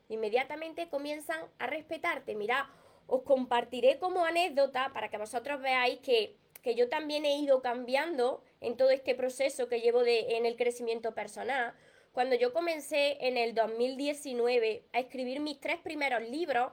inmediatamente 0.09 0.89
comienzan 0.89 1.39
a 1.57 1.67
respetarte. 1.67 2.35
Mira, 2.35 2.69
os 3.07 3.23
compartiré 3.23 3.97
como 3.97 4.25
anécdota 4.25 4.91
para 4.93 5.09
que 5.09 5.17
vosotros 5.17 5.61
veáis 5.61 5.99
que, 5.99 6.35
yo 6.75 6.87
también 6.87 7.25
he 7.25 7.37
ido 7.39 7.63
cambiando 7.63 8.43
en 8.61 8.77
todo 8.77 8.91
este 8.91 9.15
proceso 9.15 9.67
que 9.67 9.81
llevo 9.81 10.03
de, 10.03 10.37
en 10.37 10.45
el 10.45 10.55
crecimiento 10.55 11.15
personal. 11.15 11.73
Cuando 12.11 12.35
yo 12.35 12.53
comencé 12.53 13.17
en 13.25 13.37
el 13.37 13.55
2019 13.55 14.83
a 14.93 14.99
escribir 14.99 15.39
mis 15.39 15.59
tres 15.59 15.79
primeros 15.79 16.21
libros, 16.21 16.71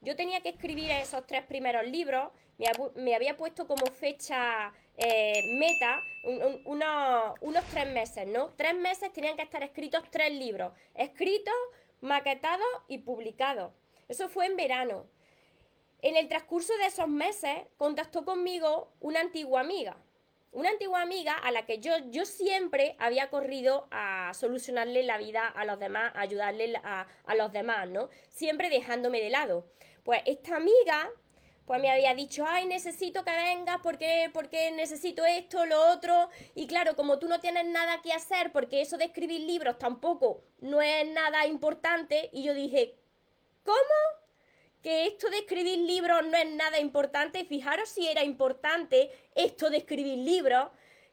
yo 0.00 0.16
tenía 0.16 0.40
que 0.42 0.50
escribir 0.50 0.90
esos 0.90 1.26
tres 1.26 1.44
primeros 1.44 1.86
libros, 1.86 2.30
me, 2.96 3.14
había 3.14 3.36
puesto 3.36 3.66
como 3.66 3.86
fecha 3.86 4.72
eh, 4.98 5.42
meta 5.58 6.02
unos 6.64 7.64
tres 7.70 7.88
meses, 7.92 8.26
¿no? 8.26 8.50
Tres 8.56 8.74
meses 8.74 9.12
tenían 9.12 9.36
que 9.36 9.42
estar 9.42 9.62
escritos 9.62 10.02
tres 10.10 10.32
libros, 10.32 10.72
escritos, 10.94 11.54
maquetados 12.00 12.66
y 12.88 12.98
publicados. 12.98 13.72
Eso 14.08 14.28
fue 14.28 14.46
en 14.46 14.56
verano. 14.56 15.06
En 16.02 16.16
el 16.16 16.28
transcurso 16.28 16.76
de 16.78 16.86
esos 16.86 17.08
meses 17.08 17.60
contactó 17.76 18.24
conmigo 18.24 18.92
una 19.00 19.20
antigua 19.20 19.60
amiga. 19.60 19.96
Una 20.50 20.70
antigua 20.70 21.02
amiga 21.02 21.34
a 21.34 21.52
la 21.52 21.66
que 21.66 21.78
yo, 21.78 21.92
yo 22.10 22.24
siempre 22.24 22.96
había 22.98 23.30
corrido 23.30 23.86
a 23.90 24.32
solucionarle 24.34 25.02
la 25.02 25.18
vida 25.18 25.46
a 25.46 25.64
los 25.64 25.78
demás, 25.78 26.12
ayudarle 26.16 26.74
a, 26.82 27.06
a 27.24 27.34
los 27.36 27.52
demás, 27.52 27.88
¿no? 27.88 28.08
Siempre 28.30 28.70
dejándome 28.70 29.20
de 29.20 29.30
lado. 29.30 29.66
Pues 30.04 30.22
esta 30.24 30.56
amiga 30.56 31.10
pues 31.68 31.82
me 31.82 31.90
había 31.90 32.14
dicho, 32.14 32.46
ay, 32.48 32.64
necesito 32.64 33.24
que 33.24 33.30
vengas 33.30 33.78
porque, 33.82 34.30
porque 34.32 34.70
necesito 34.70 35.26
esto, 35.26 35.66
lo 35.66 35.92
otro. 35.92 36.30
Y 36.54 36.66
claro, 36.66 36.96
como 36.96 37.18
tú 37.18 37.28
no 37.28 37.40
tienes 37.40 37.66
nada 37.66 38.00
que 38.00 38.14
hacer, 38.14 38.52
porque 38.52 38.80
eso 38.80 38.96
de 38.96 39.04
escribir 39.04 39.42
libros 39.42 39.78
tampoco 39.78 40.42
no 40.60 40.80
es 40.80 41.06
nada 41.06 41.46
importante, 41.46 42.30
y 42.32 42.42
yo 42.42 42.54
dije, 42.54 42.96
¿cómo? 43.64 43.76
Que 44.82 45.06
esto 45.08 45.28
de 45.28 45.40
escribir 45.40 45.78
libros 45.80 46.26
no 46.26 46.38
es 46.38 46.50
nada 46.52 46.80
importante. 46.80 47.44
Fijaros 47.44 47.90
si 47.90 48.08
era 48.08 48.24
importante 48.24 49.10
esto 49.34 49.68
de 49.68 49.76
escribir 49.76 50.16
libros, 50.16 50.70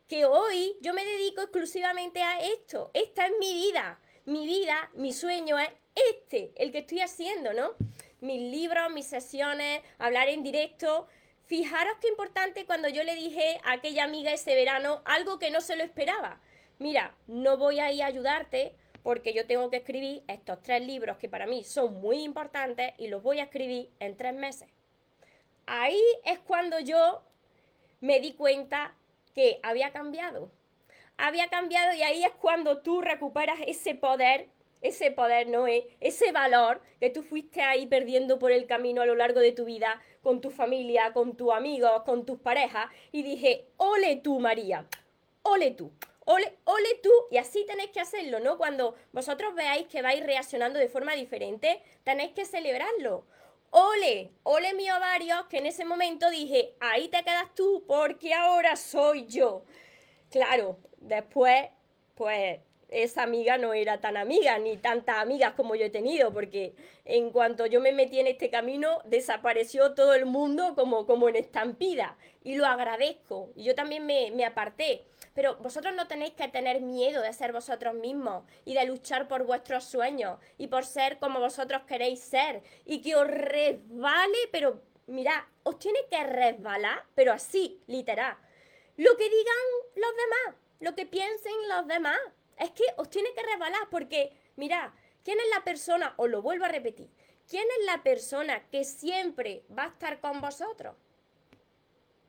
que 0.07 0.23
hoy 0.23 0.77
yo 0.79 0.93
me 0.93 1.03
dedico 1.03 1.41
exclusivamente 1.41 2.21
a 2.21 2.39
esto. 2.39 2.91
Esta 2.93 3.25
es 3.25 3.33
mi 3.41 3.53
vida. 3.55 3.99
Mi 4.23 4.45
vida, 4.45 4.89
mi 4.93 5.11
sueño 5.11 5.59
es 5.59 5.69
este, 5.95 6.53
el 6.55 6.71
que 6.71 6.79
estoy 6.79 7.01
haciendo, 7.01 7.51
¿no? 7.51 7.75
Mis 8.21 8.41
libros, 8.41 8.91
mis 8.91 9.07
sesiones, 9.07 9.81
hablar 9.97 10.29
en 10.29 10.43
directo. 10.43 11.07
Fijaros 11.45 11.97
qué 12.01 12.07
importante 12.07 12.65
cuando 12.65 12.89
yo 12.89 13.03
le 13.03 13.15
dije 13.15 13.59
a 13.63 13.73
aquella 13.73 14.03
amiga 14.03 14.31
ese 14.31 14.55
verano 14.55 15.01
algo 15.05 15.37
que 15.37 15.51
no 15.51 15.61
se 15.61 15.75
lo 15.75 15.83
esperaba. 15.83 16.39
Mira, 16.79 17.15
no 17.27 17.57
voy 17.57 17.79
a 17.79 17.91
ir 17.91 18.03
a 18.03 18.07
ayudarte 18.07 18.75
porque 19.03 19.33
yo 19.33 19.45
tengo 19.45 19.69
que 19.69 19.77
escribir 19.77 20.23
estos 20.27 20.61
tres 20.63 20.85
libros 20.85 21.17
que 21.17 21.29
para 21.29 21.45
mí 21.45 21.63
son 21.63 22.01
muy 22.01 22.23
importantes 22.23 22.93
y 22.97 23.07
los 23.07 23.21
voy 23.21 23.39
a 23.39 23.43
escribir 23.43 23.91
en 23.99 24.17
tres 24.17 24.33
meses. 24.33 24.67
Ahí 25.67 26.01
es 26.23 26.39
cuando 26.39 26.79
yo 26.79 27.21
me 28.01 28.19
di 28.19 28.33
cuenta 28.33 28.95
que 29.35 29.59
había 29.61 29.91
cambiado. 29.91 30.51
Había 31.17 31.47
cambiado 31.49 31.93
y 31.93 32.01
ahí 32.01 32.23
es 32.23 32.31
cuando 32.31 32.81
tú 32.81 33.01
recuperas 33.01 33.59
ese 33.67 33.95
poder 33.95 34.49
ese 34.85 35.11
poder, 35.11 35.47
no 35.47 35.67
es 35.67 35.85
ese 35.99 36.31
valor 36.31 36.81
que 36.99 37.09
tú 37.09 37.23
fuiste 37.23 37.61
ahí 37.61 37.87
perdiendo 37.87 38.39
por 38.39 38.51
el 38.51 38.65
camino 38.65 39.01
a 39.01 39.05
lo 39.05 39.15
largo 39.15 39.39
de 39.39 39.51
tu 39.51 39.65
vida 39.65 40.01
con 40.21 40.41
tu 40.41 40.49
familia, 40.49 41.13
con 41.13 41.35
tus 41.37 41.53
amigos, 41.53 42.03
con 42.03 42.25
tus 42.25 42.39
parejas. 42.39 42.87
Y 43.11 43.23
dije, 43.23 43.67
ole 43.77 44.15
tú, 44.17 44.39
María, 44.39 44.87
ole 45.43 45.71
tú. 45.71 45.91
Ole, 46.27 46.57
ole 46.63 46.99
tú, 47.03 47.11
y 47.29 47.37
así 47.37 47.63
tenéis 47.67 47.91
que 47.91 47.99
hacerlo, 47.99 48.39
¿no? 48.39 48.57
Cuando 48.57 48.95
vosotros 49.11 49.53
veáis 49.53 49.85
que 49.85 50.01
vais 50.01 50.25
reaccionando 50.25 50.79
de 50.79 50.89
forma 50.89 51.13
diferente, 51.13 51.83
tenéis 52.03 52.31
que 52.31 52.45
celebrarlo. 52.45 53.25
Ole, 53.69 54.31
ole 54.41 54.73
mi 54.73 54.89
ovario, 54.89 55.47
que 55.49 55.59
en 55.59 55.67
ese 55.67 55.85
momento 55.85 56.31
dije, 56.31 56.73
ahí 56.79 57.09
te 57.09 57.23
quedas 57.23 57.53
tú, 57.53 57.83
porque 57.87 58.33
ahora 58.33 58.75
soy 58.75 59.27
yo. 59.27 59.65
Claro, 60.31 60.79
después, 60.97 61.67
pues 62.15 62.59
esa 63.03 63.23
amiga 63.23 63.57
no 63.57 63.73
era 63.73 63.99
tan 63.99 64.17
amiga, 64.17 64.57
ni 64.57 64.77
tantas 64.77 65.17
amigas 65.17 65.53
como 65.53 65.75
yo 65.75 65.85
he 65.85 65.89
tenido, 65.89 66.31
porque 66.31 66.73
en 67.03 67.29
cuanto 67.31 67.65
yo 67.65 67.81
me 67.81 67.91
metí 67.91 68.19
en 68.19 68.27
este 68.27 68.49
camino, 68.49 69.01
desapareció 69.05 69.93
todo 69.93 70.13
el 70.13 70.25
mundo 70.25 70.75
como, 70.75 71.05
como 71.05 71.27
en 71.29 71.35
estampida. 71.35 72.17
Y 72.43 72.55
lo 72.55 72.65
agradezco. 72.65 73.51
Y 73.55 73.63
yo 73.63 73.75
también 73.75 74.05
me, 74.05 74.31
me 74.31 74.45
aparté. 74.45 75.05
Pero 75.33 75.57
vosotros 75.57 75.93
no 75.93 76.07
tenéis 76.07 76.33
que 76.33 76.47
tener 76.47 76.81
miedo 76.81 77.21
de 77.21 77.33
ser 77.33 77.51
vosotros 77.51 77.95
mismos 77.95 78.43
y 78.63 78.73
de 78.73 78.85
luchar 78.85 79.27
por 79.27 79.43
vuestros 79.43 79.83
sueños 79.83 80.39
y 80.57 80.67
por 80.67 80.85
ser 80.85 81.17
como 81.19 81.39
vosotros 81.39 81.81
queréis 81.87 82.21
ser. 82.21 82.61
Y 82.85 83.01
que 83.01 83.15
os 83.15 83.27
resbale, 83.27 84.37
pero 84.51 84.81
mirad, 85.07 85.43
os 85.63 85.77
tiene 85.79 85.99
que 86.09 86.23
resbalar, 86.23 87.03
pero 87.15 87.33
así, 87.33 87.81
literal. 87.87 88.37
Lo 88.97 89.17
que 89.17 89.29
digan 89.29 89.55
los 89.95 90.11
demás, 90.11 90.55
lo 90.79 90.95
que 90.95 91.05
piensen 91.05 91.53
los 91.67 91.87
demás. 91.87 92.19
Es 92.57 92.71
que 92.71 92.83
os 92.97 93.09
tiene 93.09 93.33
que 93.33 93.43
resbalar 93.43 93.87
porque, 93.89 94.31
mirad, 94.55 94.91
¿quién 95.23 95.39
es 95.39 95.49
la 95.53 95.63
persona? 95.63 96.13
Os 96.17 96.29
lo 96.29 96.41
vuelvo 96.41 96.65
a 96.65 96.69
repetir. 96.69 97.09
¿Quién 97.47 97.65
es 97.79 97.85
la 97.85 98.01
persona 98.01 98.67
que 98.69 98.83
siempre 98.83 99.63
va 99.77 99.83
a 99.83 99.89
estar 99.89 100.19
con 100.19 100.41
vosotros? 100.41 100.95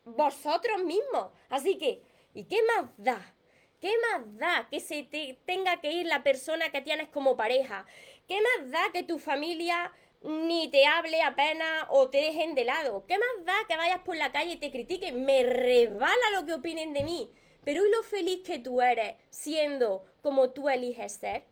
Vosotros 0.04 0.82
mismos. 0.84 1.30
Así 1.48 1.78
que, 1.78 2.02
¿y 2.34 2.44
qué 2.44 2.58
más 2.62 2.90
da? 2.96 3.34
¿Qué 3.80 3.92
más 4.10 4.36
da 4.38 4.68
que 4.70 4.80
se 4.80 5.02
te 5.04 5.38
tenga 5.44 5.80
que 5.80 5.92
ir 5.92 6.06
la 6.06 6.22
persona 6.22 6.70
que 6.70 6.80
tienes 6.80 7.08
como 7.08 7.36
pareja? 7.36 7.86
¿Qué 8.26 8.38
más 8.40 8.70
da 8.70 8.92
que 8.92 9.02
tu 9.02 9.18
familia 9.18 9.92
ni 10.22 10.70
te 10.70 10.86
hable 10.86 11.22
apenas 11.22 11.86
o 11.90 12.10
te 12.10 12.18
dejen 12.18 12.54
de 12.54 12.64
lado? 12.64 13.04
¿Qué 13.06 13.18
más 13.18 13.44
da 13.44 13.54
que 13.68 13.76
vayas 13.76 14.00
por 14.00 14.16
la 14.16 14.32
calle 14.32 14.52
y 14.52 14.56
te 14.56 14.70
critiquen? 14.70 15.24
Me 15.24 15.42
resbala 15.44 16.30
lo 16.34 16.46
que 16.46 16.54
opinen 16.54 16.92
de 16.92 17.04
mí. 17.04 17.30
Pero 17.66 17.84
¿y 17.84 17.90
lo 17.90 18.04
feliz 18.04 18.44
que 18.44 18.60
tú 18.60 18.80
eres 18.80 19.16
siendo 19.28 20.04
como 20.22 20.50
tú 20.50 20.68
eliges 20.68 21.14
ser? 21.14 21.42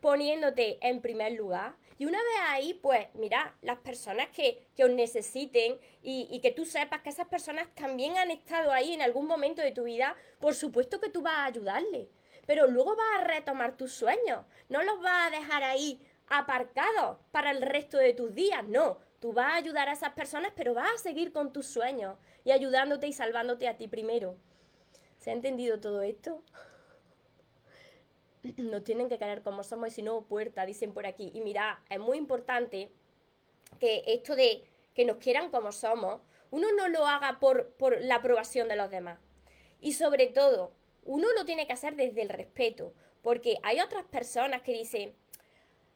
Poniéndote 0.00 0.78
en 0.80 1.02
primer 1.02 1.32
lugar. 1.32 1.74
Y 1.98 2.06
una 2.06 2.16
vez 2.16 2.38
ahí, 2.48 2.72
pues 2.72 3.08
mira, 3.12 3.54
las 3.60 3.76
personas 3.80 4.28
que, 4.30 4.66
os 4.82 4.88
necesiten 4.88 5.78
y, 6.02 6.26
y, 6.30 6.40
que 6.40 6.52
tú 6.52 6.64
sepas 6.64 7.02
que 7.02 7.10
esas 7.10 7.28
personas 7.28 7.68
también 7.74 8.16
han 8.16 8.30
estado 8.30 8.72
ahí 8.72 8.94
en 8.94 9.02
algún 9.02 9.26
momento 9.26 9.60
de 9.60 9.72
tu 9.72 9.84
vida, 9.84 10.16
por 10.40 10.54
supuesto 10.54 10.98
que 11.02 11.10
tú 11.10 11.20
vas 11.20 11.34
a 11.34 11.44
ayudarle. 11.44 12.08
Pero 12.46 12.66
luego 12.66 12.96
vas 12.96 13.20
a 13.20 13.24
retomar 13.24 13.76
tus 13.76 13.92
sueños. 13.92 14.46
No 14.70 14.82
los 14.82 15.02
vas 15.02 15.26
a 15.26 15.36
dejar 15.36 15.64
ahí 15.64 16.00
aparcados 16.28 17.18
para 17.30 17.50
el 17.50 17.60
resto 17.60 17.98
de 17.98 18.14
tus 18.14 18.34
días. 18.34 18.66
No, 18.66 19.00
tú 19.20 19.34
vas 19.34 19.52
a 19.52 19.56
ayudar 19.56 19.90
a 19.90 19.92
esas 19.92 20.14
personas, 20.14 20.52
pero 20.56 20.72
vas 20.72 20.94
a 20.94 20.98
seguir 20.98 21.30
con 21.30 21.52
tus 21.52 21.66
sueños 21.66 22.16
y 22.42 22.52
ayudándote 22.52 23.06
y 23.06 23.12
salvándote 23.12 23.68
a 23.68 23.76
ti 23.76 23.86
primero. 23.86 24.38
¿Se 25.22 25.30
ha 25.30 25.34
entendido 25.34 25.78
todo 25.78 26.02
esto? 26.02 26.42
Nos 28.56 28.82
tienen 28.82 29.08
que 29.08 29.20
querer 29.20 29.42
como 29.42 29.62
somos 29.62 29.88
y 29.88 29.90
si 29.92 30.02
no, 30.02 30.22
puerta, 30.22 30.66
dicen 30.66 30.92
por 30.92 31.06
aquí. 31.06 31.30
Y 31.32 31.42
mira, 31.42 31.80
es 31.88 32.00
muy 32.00 32.18
importante 32.18 32.90
que 33.78 34.02
esto 34.08 34.34
de 34.34 34.64
que 34.94 35.04
nos 35.04 35.18
quieran 35.18 35.50
como 35.50 35.70
somos, 35.70 36.20
uno 36.50 36.72
no 36.72 36.88
lo 36.88 37.06
haga 37.06 37.38
por, 37.38 37.70
por 37.74 38.00
la 38.00 38.16
aprobación 38.16 38.66
de 38.66 38.74
los 38.74 38.90
demás. 38.90 39.20
Y 39.80 39.92
sobre 39.92 40.26
todo, 40.26 40.72
uno 41.04 41.28
lo 41.34 41.44
tiene 41.44 41.68
que 41.68 41.72
hacer 41.72 41.94
desde 41.94 42.22
el 42.22 42.28
respeto, 42.28 42.92
porque 43.22 43.58
hay 43.62 43.80
otras 43.80 44.04
personas 44.04 44.62
que 44.62 44.72
dicen, 44.72 45.14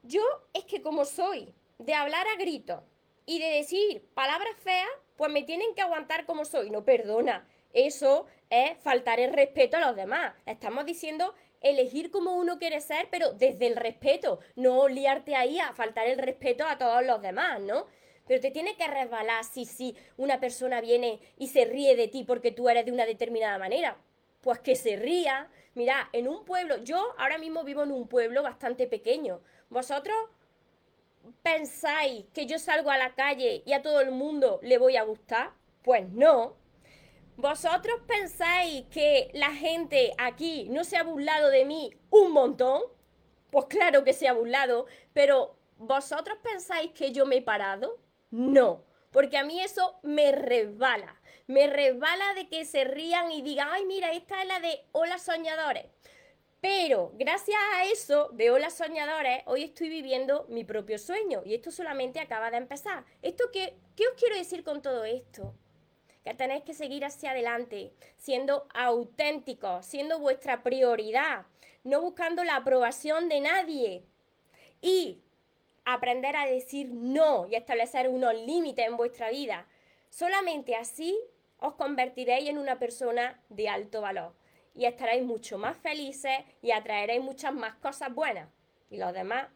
yo 0.05 0.23
es 0.55 0.65
que 0.67 0.83
como 0.83 1.05
soy 1.05 1.53
de 1.79 1.95
hablar 1.95 2.29
a 2.29 2.39
gritos 2.39 2.81
y 3.27 3.41
de 3.41 3.49
decir 3.49 4.07
palabras 4.15 4.55
feas, 4.59 4.89
pues 5.17 5.33
me 5.33 5.43
tienen 5.43 5.75
que 5.75 5.83
aguantar 5.83 6.27
como 6.27 6.45
soy. 6.45 6.71
No, 6.71 6.85
perdona, 6.85 7.47
eso 7.73 8.27
es 8.51 8.79
faltar 8.79 9.21
el 9.21 9.33
respeto 9.33 9.77
a 9.77 9.81
los 9.81 9.97
demás. 9.97 10.35
Estamos 10.47 10.87
diciendo 10.87 11.35
elegir 11.61 12.11
como 12.11 12.35
uno 12.35 12.59
quiere 12.59 12.81
ser, 12.81 13.09
pero 13.11 13.33
desde 13.33 13.67
el 13.67 13.77
respeto, 13.77 14.41
no 14.55 14.89
liarte 14.89 15.35
ahí 15.35 15.59
a 15.59 15.73
faltar 15.73 16.07
el 16.07 16.19
respeto 16.19 16.67
a 16.67 16.79
todos 16.79 17.05
los 17.05 17.21
demás, 17.23 17.61
¿no? 17.61 17.87
Pero 18.27 18.41
te 18.41 18.51
tiene 18.51 18.77
que 18.77 18.87
resbalar 18.87 19.45
si, 19.45 19.65
si 19.65 19.97
una 20.17 20.41
persona 20.41 20.81
viene 20.81 21.21
y 21.39 21.49
se 21.49 21.65
ríe 21.65 21.97
de 21.97 22.09
ti 22.09 22.25
porque 22.25 22.51
tú 22.51 22.69
eres 22.69 22.85
de 22.85 22.93
una 22.93 23.07
determinada 23.07 23.59
manera. 23.59 23.97
Pues 24.41 24.59
que 24.59 24.75
se 24.75 24.97
ría. 24.97 25.49
Mira, 25.75 26.09
en 26.13 26.29
un 26.29 26.45
pueblo, 26.45 26.79
yo 26.79 27.15
ahora 27.19 27.39
mismo 27.39 27.63
vivo 27.65 27.85
en 27.85 27.93
un 27.93 28.09
pueblo 28.09 28.43
bastante 28.43 28.87
pequeño. 28.87 29.41
¿Vosotros 29.71 30.17
pensáis 31.43 32.27
que 32.33 32.47
yo 32.47 32.59
salgo 32.59 32.91
a 32.91 32.99
la 32.99 33.15
calle 33.15 33.63
y 33.65 33.73
a 33.73 33.83
todo 33.83 34.01
el 34.01 34.11
mundo 34.11 34.59
le 34.63 34.79
voy 34.79 34.97
a 34.97 35.03
gustar? 35.03 35.53
Pues 35.83 36.09
no, 36.11 36.57
¿Vosotros 37.39 38.01
pensáis 38.07 38.87
que 38.87 39.31
la 39.35 39.53
gente 39.53 40.15
aquí 40.17 40.69
no 40.71 40.85
se 40.85 40.97
ha 40.97 41.03
burlado 41.03 41.51
de 41.51 41.67
mí 41.67 41.93
un 42.09 42.33
montón? 42.33 42.81
Pues 43.51 43.67
claro 43.67 44.05
que 44.05 44.15
se 44.15 44.27
ha 44.27 44.33
burlado, 44.33 44.87
pero 45.13 45.55
¿vosotros 45.77 46.39
pensáis 46.43 46.93
que 46.93 47.13
yo 47.13 47.27
me 47.27 47.37
he 47.37 47.43
parado? 47.43 47.99
No, 48.31 48.85
porque 49.11 49.37
a 49.37 49.45
mí 49.45 49.61
eso 49.61 50.01
me 50.03 50.33
resbala. 50.33 51.21
Me 51.47 51.67
resbala 51.67 52.33
de 52.33 52.49
que 52.49 52.65
se 52.65 52.85
rían 52.85 53.31
y 53.31 53.43
digan, 53.43 53.69
ay, 53.71 53.85
mira, 53.85 54.13
esta 54.13 54.41
es 54.41 54.49
la 54.49 54.59
de 54.61 54.87
Hola 54.93 55.19
Soñadores. 55.19 55.85
Pero 56.63 57.13
gracias 57.17 57.59
a 57.75 57.85
eso 57.85 58.31
de 58.33 58.51
Hola 58.51 58.71
Soñadores, 58.71 59.43
hoy 59.45 59.65
estoy 59.65 59.91
viviendo 59.91 60.47
mi 60.49 60.65
propio 60.65 60.99
sueño 60.99 61.43
y 61.45 61.55
esto 61.55 61.71
solamente 61.71 62.19
acaba 62.19 62.51
de 62.51 62.57
empezar. 62.57 63.05
¿Esto 63.21 63.51
qué, 63.53 63.77
qué 63.95 64.09
os 64.09 64.15
quiero 64.15 64.37
decir 64.37 64.65
con 64.65 64.81
todo 64.81 65.05
esto? 65.05 65.55
Que 66.27 66.35
tenéis 66.35 66.65
que 66.65 66.75
seguir 66.75 67.05
hacia 67.05 67.31
adelante, 67.31 67.93
siendo 68.17 68.67
auténticos, 68.75 69.87
siendo 69.87 70.19
vuestra 70.19 70.65
prioridad, 70.65 71.47
no 71.85 72.01
buscando 72.01 72.43
la 72.43 72.57
aprobación 72.57 73.29
de 73.29 73.39
nadie. 73.39 74.03
Y 74.81 75.23
aprender 75.85 76.35
a 76.35 76.45
decir 76.45 76.89
no 76.91 77.47
y 77.47 77.55
establecer 77.55 78.09
unos 78.09 78.35
límites 78.35 78.89
en 78.89 78.97
vuestra 78.97 79.31
vida. 79.31 79.69
Solamente 80.11 80.75
así 80.75 81.17
os 81.59 81.75
convertiréis 81.75 82.49
en 82.51 82.59
una 82.59 82.81
persona 82.81 83.41
de 83.49 83.69
alto 83.69 84.01
valor 84.01 84.35
y 84.75 84.87
estaréis 84.87 85.23
mucho 85.23 85.59
más 85.59 85.77
felices 85.77 86.41
y 86.61 86.73
atraeréis 86.73 87.23
muchas 87.23 87.55
más 87.55 87.77
cosas 87.77 88.13
buenas. 88.13 88.49
Y 88.91 88.97
los 88.97 89.13
demás, 89.13 89.47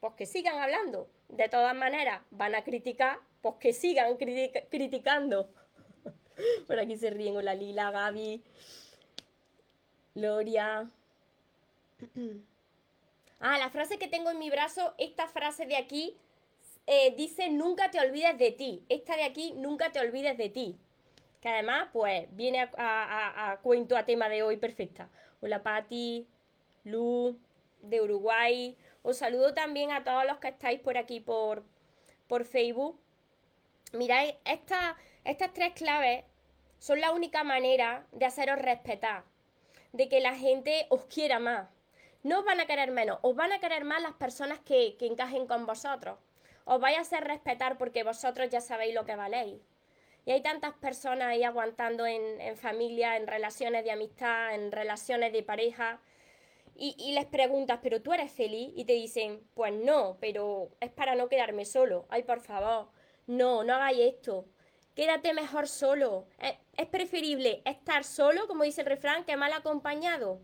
pues 0.00 0.14
que 0.14 0.24
sigan 0.24 0.56
hablando, 0.56 1.10
de 1.28 1.50
todas 1.50 1.74
maneras 1.76 2.22
van 2.30 2.54
a 2.54 2.64
criticar, 2.64 3.18
pues 3.42 3.56
que 3.60 3.74
sigan 3.74 4.16
criticando. 4.16 5.50
Por 6.66 6.78
aquí 6.78 6.96
se 6.96 7.10
ríen 7.10 7.34
con 7.34 7.44
la 7.44 7.54
Lila, 7.54 7.90
Gaby, 7.90 8.42
Gloria. 10.14 10.90
Ah, 13.40 13.56
la 13.56 13.70
frase 13.70 14.00
que 14.00 14.08
tengo 14.08 14.30
en 14.30 14.38
mi 14.40 14.50
brazo, 14.50 14.94
esta 14.98 15.28
frase 15.28 15.64
de 15.64 15.76
aquí, 15.76 16.16
eh, 16.88 17.14
dice 17.16 17.50
nunca 17.50 17.88
te 17.88 18.00
olvides 18.00 18.36
de 18.36 18.50
ti. 18.50 18.82
Esta 18.88 19.14
de 19.14 19.22
aquí, 19.22 19.52
nunca 19.52 19.92
te 19.92 20.00
olvides 20.00 20.36
de 20.36 20.48
ti. 20.48 20.76
Que 21.40 21.48
además, 21.48 21.88
pues, 21.92 22.26
viene 22.32 22.68
a, 22.76 23.60
cuento 23.62 23.96
a 23.96 24.04
tema 24.04 24.28
de 24.28 24.42
hoy 24.42 24.56
perfecta. 24.56 25.08
Hola 25.40 25.62
Patti, 25.62 26.26
Lu, 26.82 27.38
de 27.80 28.00
Uruguay. 28.00 28.76
Os 29.02 29.18
saludo 29.18 29.54
también 29.54 29.92
a 29.92 30.02
todos 30.02 30.24
los 30.26 30.38
que 30.38 30.48
estáis 30.48 30.80
por 30.80 30.98
aquí 30.98 31.20
por, 31.20 31.62
por 32.26 32.44
Facebook. 32.44 32.98
Mirad, 33.92 34.34
estas 34.44 35.54
tres 35.54 35.74
claves 35.74 36.24
son 36.78 37.00
la 37.00 37.12
única 37.12 37.44
manera 37.44 38.06
de 38.12 38.26
haceros 38.26 38.58
respetar, 38.58 39.24
de 39.92 40.08
que 40.08 40.20
la 40.20 40.34
gente 40.34 40.86
os 40.90 41.04
quiera 41.04 41.38
más. 41.38 41.68
No 42.22 42.40
os 42.40 42.44
van 42.44 42.60
a 42.60 42.66
querer 42.66 42.90
menos, 42.90 43.18
os 43.22 43.34
van 43.34 43.52
a 43.52 43.60
querer 43.60 43.84
más 43.84 44.02
las 44.02 44.14
personas 44.14 44.58
que, 44.60 44.96
encajen 45.00 45.46
con 45.46 45.66
vosotros. 45.66 46.18
Os 46.64 46.80
vais 46.80 46.98
a 46.98 47.02
hacer 47.02 47.24
respetar 47.24 47.78
porque 47.78 48.02
vosotros 48.02 48.50
ya 48.50 48.60
sabéis 48.60 48.94
lo 48.94 49.04
que 49.06 49.16
valéis. 49.16 49.60
Y 50.24 50.32
hay 50.32 50.42
tantas 50.42 50.74
personas 50.74 51.28
ahí 51.28 51.42
aguantando 51.42 52.04
en, 52.06 52.40
en 52.40 52.56
familia, 52.56 53.16
en 53.16 53.26
relaciones 53.26 53.84
de 53.84 53.92
amistad, 53.92 54.54
en 54.54 54.72
relaciones 54.72 55.32
de 55.32 55.42
pareja, 55.42 56.00
y, 56.80 57.10
les 57.12 57.26
preguntas, 57.26 57.80
¿pero 57.82 58.00
tú 58.00 58.12
eres 58.12 58.30
feliz? 58.30 58.72
Y 58.76 58.84
te 58.84 58.92
dicen, 58.92 59.42
pues 59.54 59.72
no, 59.72 60.16
pero 60.20 60.70
es 60.78 60.90
para 60.90 61.16
no 61.16 61.28
quedarme 61.28 61.64
solo. 61.64 62.06
Ay, 62.08 62.22
por 62.22 62.40
favor, 62.40 62.86
no, 63.26 63.64
no 63.64 63.74
hagáis 63.74 64.14
esto. 64.14 64.44
Quédate 64.94 65.34
mejor 65.34 65.66
solo. 65.66 66.28
Es, 66.78 66.86
preferible 66.86 67.62
estar 67.64 68.04
solo, 68.04 68.46
como 68.46 68.64
dice 68.64 68.80
el 68.80 68.86
refrán, 68.86 69.24
que 69.24 69.36
mal 69.36 69.52
acompañado. 69.52 70.40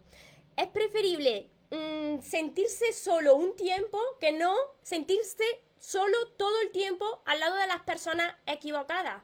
Es 0.57 0.67
preferible 0.69 1.51
mm, 1.71 2.21
sentirse 2.21 2.93
solo 2.93 3.37
un 3.37 3.57
tiempo 3.57 3.99
que 4.21 4.33
no 4.33 4.55
sentirse 4.83 5.45
solo 5.79 6.17
todo 6.37 6.61
el 6.61 6.71
tiempo 6.73 7.23
al 7.25 7.41
lado 7.41 7.57
de 7.57 7.67
las 7.67 7.83
personas 7.83 8.35
equivocadas. 8.47 9.23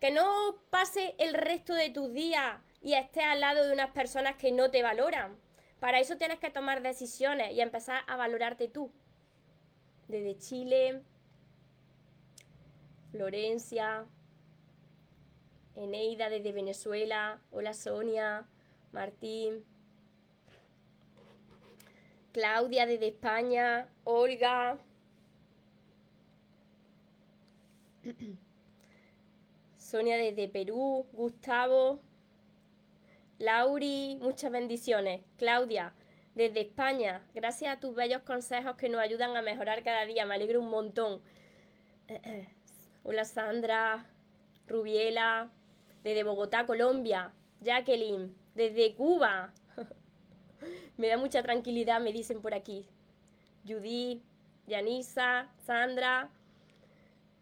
Que 0.00 0.10
no 0.10 0.62
pase 0.70 1.14
el 1.18 1.34
resto 1.34 1.74
de 1.74 1.90
tus 1.90 2.12
días 2.12 2.60
y 2.82 2.94
estés 2.94 3.24
al 3.24 3.40
lado 3.40 3.66
de 3.66 3.72
unas 3.72 3.90
personas 3.90 4.36
que 4.36 4.52
no 4.52 4.70
te 4.70 4.82
valoran 4.82 5.36
para 5.80 6.00
eso 6.00 6.16
tienes 6.16 6.40
que 6.40 6.50
tomar 6.50 6.82
decisiones 6.82 7.52
y 7.52 7.60
empezar 7.60 8.02
a 8.08 8.16
valorarte 8.16 8.68
tú. 8.68 8.90
Desde 10.08 10.36
Chile, 10.38 11.02
Florencia, 13.12 14.06
Eneida 15.78 16.28
desde 16.28 16.52
Venezuela, 16.52 17.40
hola 17.52 17.72
Sonia, 17.72 18.44
Martín, 18.90 19.64
Claudia 22.32 22.84
desde 22.84 23.08
España, 23.08 23.88
Olga, 24.02 24.76
Sonia 29.78 30.16
desde 30.16 30.48
Perú, 30.48 31.06
Gustavo, 31.12 32.00
Lauri, 33.38 34.18
muchas 34.20 34.50
bendiciones. 34.50 35.22
Claudia, 35.36 35.94
desde 36.34 36.62
España, 36.62 37.22
gracias 37.34 37.76
a 37.76 37.80
tus 37.80 37.94
bellos 37.94 38.22
consejos 38.22 38.76
que 38.76 38.88
nos 38.88 39.00
ayudan 39.00 39.36
a 39.36 39.42
mejorar 39.42 39.84
cada 39.84 40.04
día. 40.06 40.26
Me 40.26 40.34
alegro 40.34 40.60
un 40.60 40.70
montón. 40.70 41.22
Hola 43.04 43.24
Sandra, 43.24 44.06
Rubiela, 44.66 45.52
desde 46.02 46.24
Bogotá, 46.24 46.66
Colombia. 46.66 47.32
Jacqueline, 47.60 48.34
desde 48.54 48.94
Cuba. 48.94 49.52
me 50.96 51.08
da 51.08 51.16
mucha 51.16 51.42
tranquilidad, 51.42 52.00
me 52.00 52.12
dicen 52.12 52.40
por 52.40 52.54
aquí. 52.54 52.86
Judy, 53.66 54.22
Yanisa, 54.66 55.48
Sandra. 55.66 56.30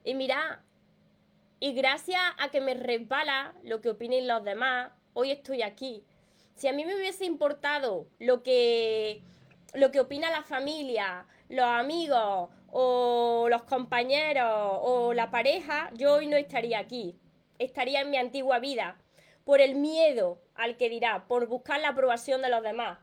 Y 0.05 0.15
mira, 0.15 0.63
y 1.61 1.73
gracias 1.73 2.21
a 2.39 2.51
que 2.51 2.61
me 2.61 2.75
resbala 2.75 3.55
lo 3.63 3.81
que 3.81 3.91
opinen 3.91 4.29
los 4.29 4.45
demás, 4.45 4.93
hoy 5.15 5.31
estoy 5.31 5.63
aquí. 5.63 6.05
Si 6.55 6.69
a 6.69 6.73
mí 6.73 6.85
me 6.85 6.97
hubiese 6.97 7.25
importado 7.25 8.07
lo 8.19 8.43
que, 8.43 9.23
lo 9.75 9.91
que 9.91 10.01
opina 10.01 10.31
la 10.31 10.43
familia, 10.43 11.27
los 11.49 11.67
amigos 11.67 12.51
o 12.71 13.47
los 13.49 13.63
compañeros 13.65 14.49
o 14.83 15.13
la 15.13 15.31
pareja, 15.31 15.91
yo 15.95 16.15
hoy 16.15 16.27
no 16.27 16.37
estaría 16.37 16.79
aquí. 16.79 17.17
Estaría 17.59 18.01
en 18.01 18.11
mi 18.11 18.17
antigua 18.17 18.59
vida 18.59 18.97
por 19.45 19.61
el 19.61 19.77
miedo 19.77 20.41
al 20.55 20.77
que 20.77 20.89
dirá, 20.89 21.27
por 21.29 21.47
buscar 21.47 21.81
la 21.81 21.91
aprobación 21.91 22.43
de 22.43 22.51
los 22.51 22.63
demás. 22.63 22.99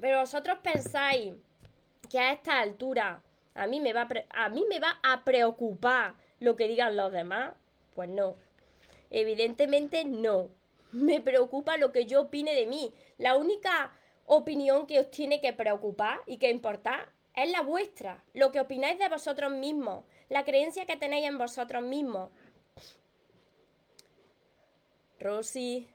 Pero 0.00 0.20
vosotros 0.20 0.58
pensáis 0.62 1.34
que 2.08 2.18
a 2.18 2.32
esta 2.32 2.60
altura 2.60 3.22
a 3.54 3.66
mí 3.66 3.80
me 3.80 3.92
va 3.92 4.02
a, 4.02 4.44
a, 4.44 4.48
mí 4.48 4.64
me 4.68 4.80
va 4.80 4.98
a 5.02 5.24
preocupar 5.24 6.14
lo 6.38 6.56
que 6.56 6.68
digan 6.68 6.96
los 6.96 7.12
demás. 7.12 7.52
Pues 7.94 8.08
no. 8.08 8.36
Evidentemente 9.10 10.04
no. 10.04 10.48
Me 10.92 11.20
preocupa 11.20 11.76
lo 11.76 11.92
que 11.92 12.06
yo 12.06 12.22
opine 12.22 12.54
de 12.54 12.66
mí. 12.66 12.92
La 13.18 13.36
única 13.36 13.92
opinión 14.26 14.86
que 14.86 15.00
os 15.00 15.10
tiene 15.10 15.40
que 15.40 15.52
preocupar 15.52 16.20
y 16.26 16.38
que 16.38 16.50
importar 16.50 17.08
es 17.34 17.50
la 17.50 17.62
vuestra, 17.62 18.22
lo 18.34 18.52
que 18.52 18.60
opináis 18.60 18.98
de 18.98 19.08
vosotros 19.08 19.52
mismos, 19.52 20.04
la 20.28 20.44
creencia 20.44 20.86
que 20.86 20.96
tenéis 20.96 21.26
en 21.26 21.38
vosotros 21.38 21.82
mismos. 21.82 22.30
Rosy, 25.20 25.88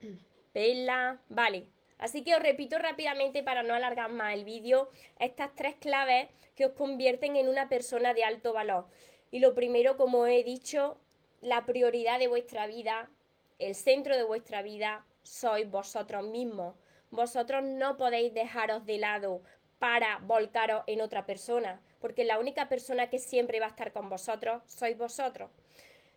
Pela, 0.52 1.20
vale. 1.28 1.66
Así 1.98 2.22
que 2.22 2.36
os 2.36 2.42
repito 2.42 2.78
rápidamente 2.78 3.42
para 3.42 3.62
no 3.62 3.74
alargar 3.74 4.10
más 4.10 4.34
el 4.34 4.44
vídeo 4.44 4.90
estas 5.18 5.54
tres 5.54 5.76
claves 5.76 6.28
que 6.54 6.66
os 6.66 6.72
convierten 6.72 7.36
en 7.36 7.48
una 7.48 7.68
persona 7.68 8.12
de 8.12 8.24
alto 8.24 8.52
valor. 8.52 8.86
Y 9.30 9.40
lo 9.40 9.54
primero, 9.54 9.96
como 9.96 10.26
he 10.26 10.44
dicho, 10.44 10.98
la 11.40 11.64
prioridad 11.64 12.18
de 12.18 12.28
vuestra 12.28 12.66
vida, 12.66 13.10
el 13.58 13.74
centro 13.74 14.16
de 14.16 14.24
vuestra 14.24 14.62
vida, 14.62 15.04
sois 15.22 15.68
vosotros 15.70 16.24
mismos. 16.24 16.74
Vosotros 17.10 17.64
no 17.64 17.96
podéis 17.96 18.34
dejaros 18.34 18.84
de 18.84 18.98
lado 18.98 19.42
para 19.78 20.18
volcaros 20.18 20.84
en 20.86 21.00
otra 21.00 21.26
persona, 21.26 21.80
porque 22.00 22.24
la 22.24 22.38
única 22.38 22.68
persona 22.68 23.08
que 23.08 23.18
siempre 23.18 23.60
va 23.60 23.66
a 23.66 23.70
estar 23.70 23.92
con 23.92 24.08
vosotros 24.08 24.62
sois 24.66 24.96
vosotros. 24.96 25.50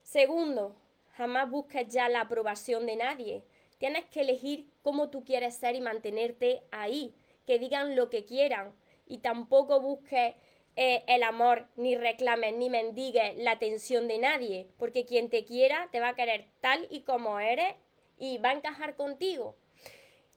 Segundo, 0.03 0.75
jamás 1.19 1.49
busques 1.49 1.85
ya 1.89 2.07
la 2.07 2.21
aprobación 2.21 2.85
de 2.85 2.95
nadie. 2.95 3.43
Tienes 3.77 4.05
que 4.05 4.21
elegir 4.21 4.69
cómo 4.81 5.09
tú 5.09 5.25
quieres 5.25 5.53
ser 5.53 5.75
y 5.75 5.81
mantenerte 5.81 6.61
ahí, 6.71 7.13
que 7.45 7.59
digan 7.59 7.97
lo 7.97 8.09
que 8.09 8.23
quieran 8.23 8.71
y 9.05 9.17
tampoco 9.17 9.81
busques 9.81 10.35
eh, 10.77 11.03
el 11.07 11.23
amor, 11.23 11.67
ni 11.75 11.97
reclames, 11.97 12.53
ni 12.55 12.69
mendigues 12.69 13.35
la 13.35 13.51
atención 13.51 14.07
de 14.07 14.17
nadie, 14.17 14.67
porque 14.77 15.03
quien 15.03 15.29
te 15.29 15.43
quiera 15.43 15.89
te 15.91 15.99
va 15.99 16.09
a 16.09 16.15
querer 16.15 16.45
tal 16.61 16.87
y 16.89 17.01
como 17.01 17.41
eres 17.41 17.75
y 18.17 18.37
va 18.37 18.51
a 18.51 18.53
encajar 18.53 18.95
contigo. 18.95 19.57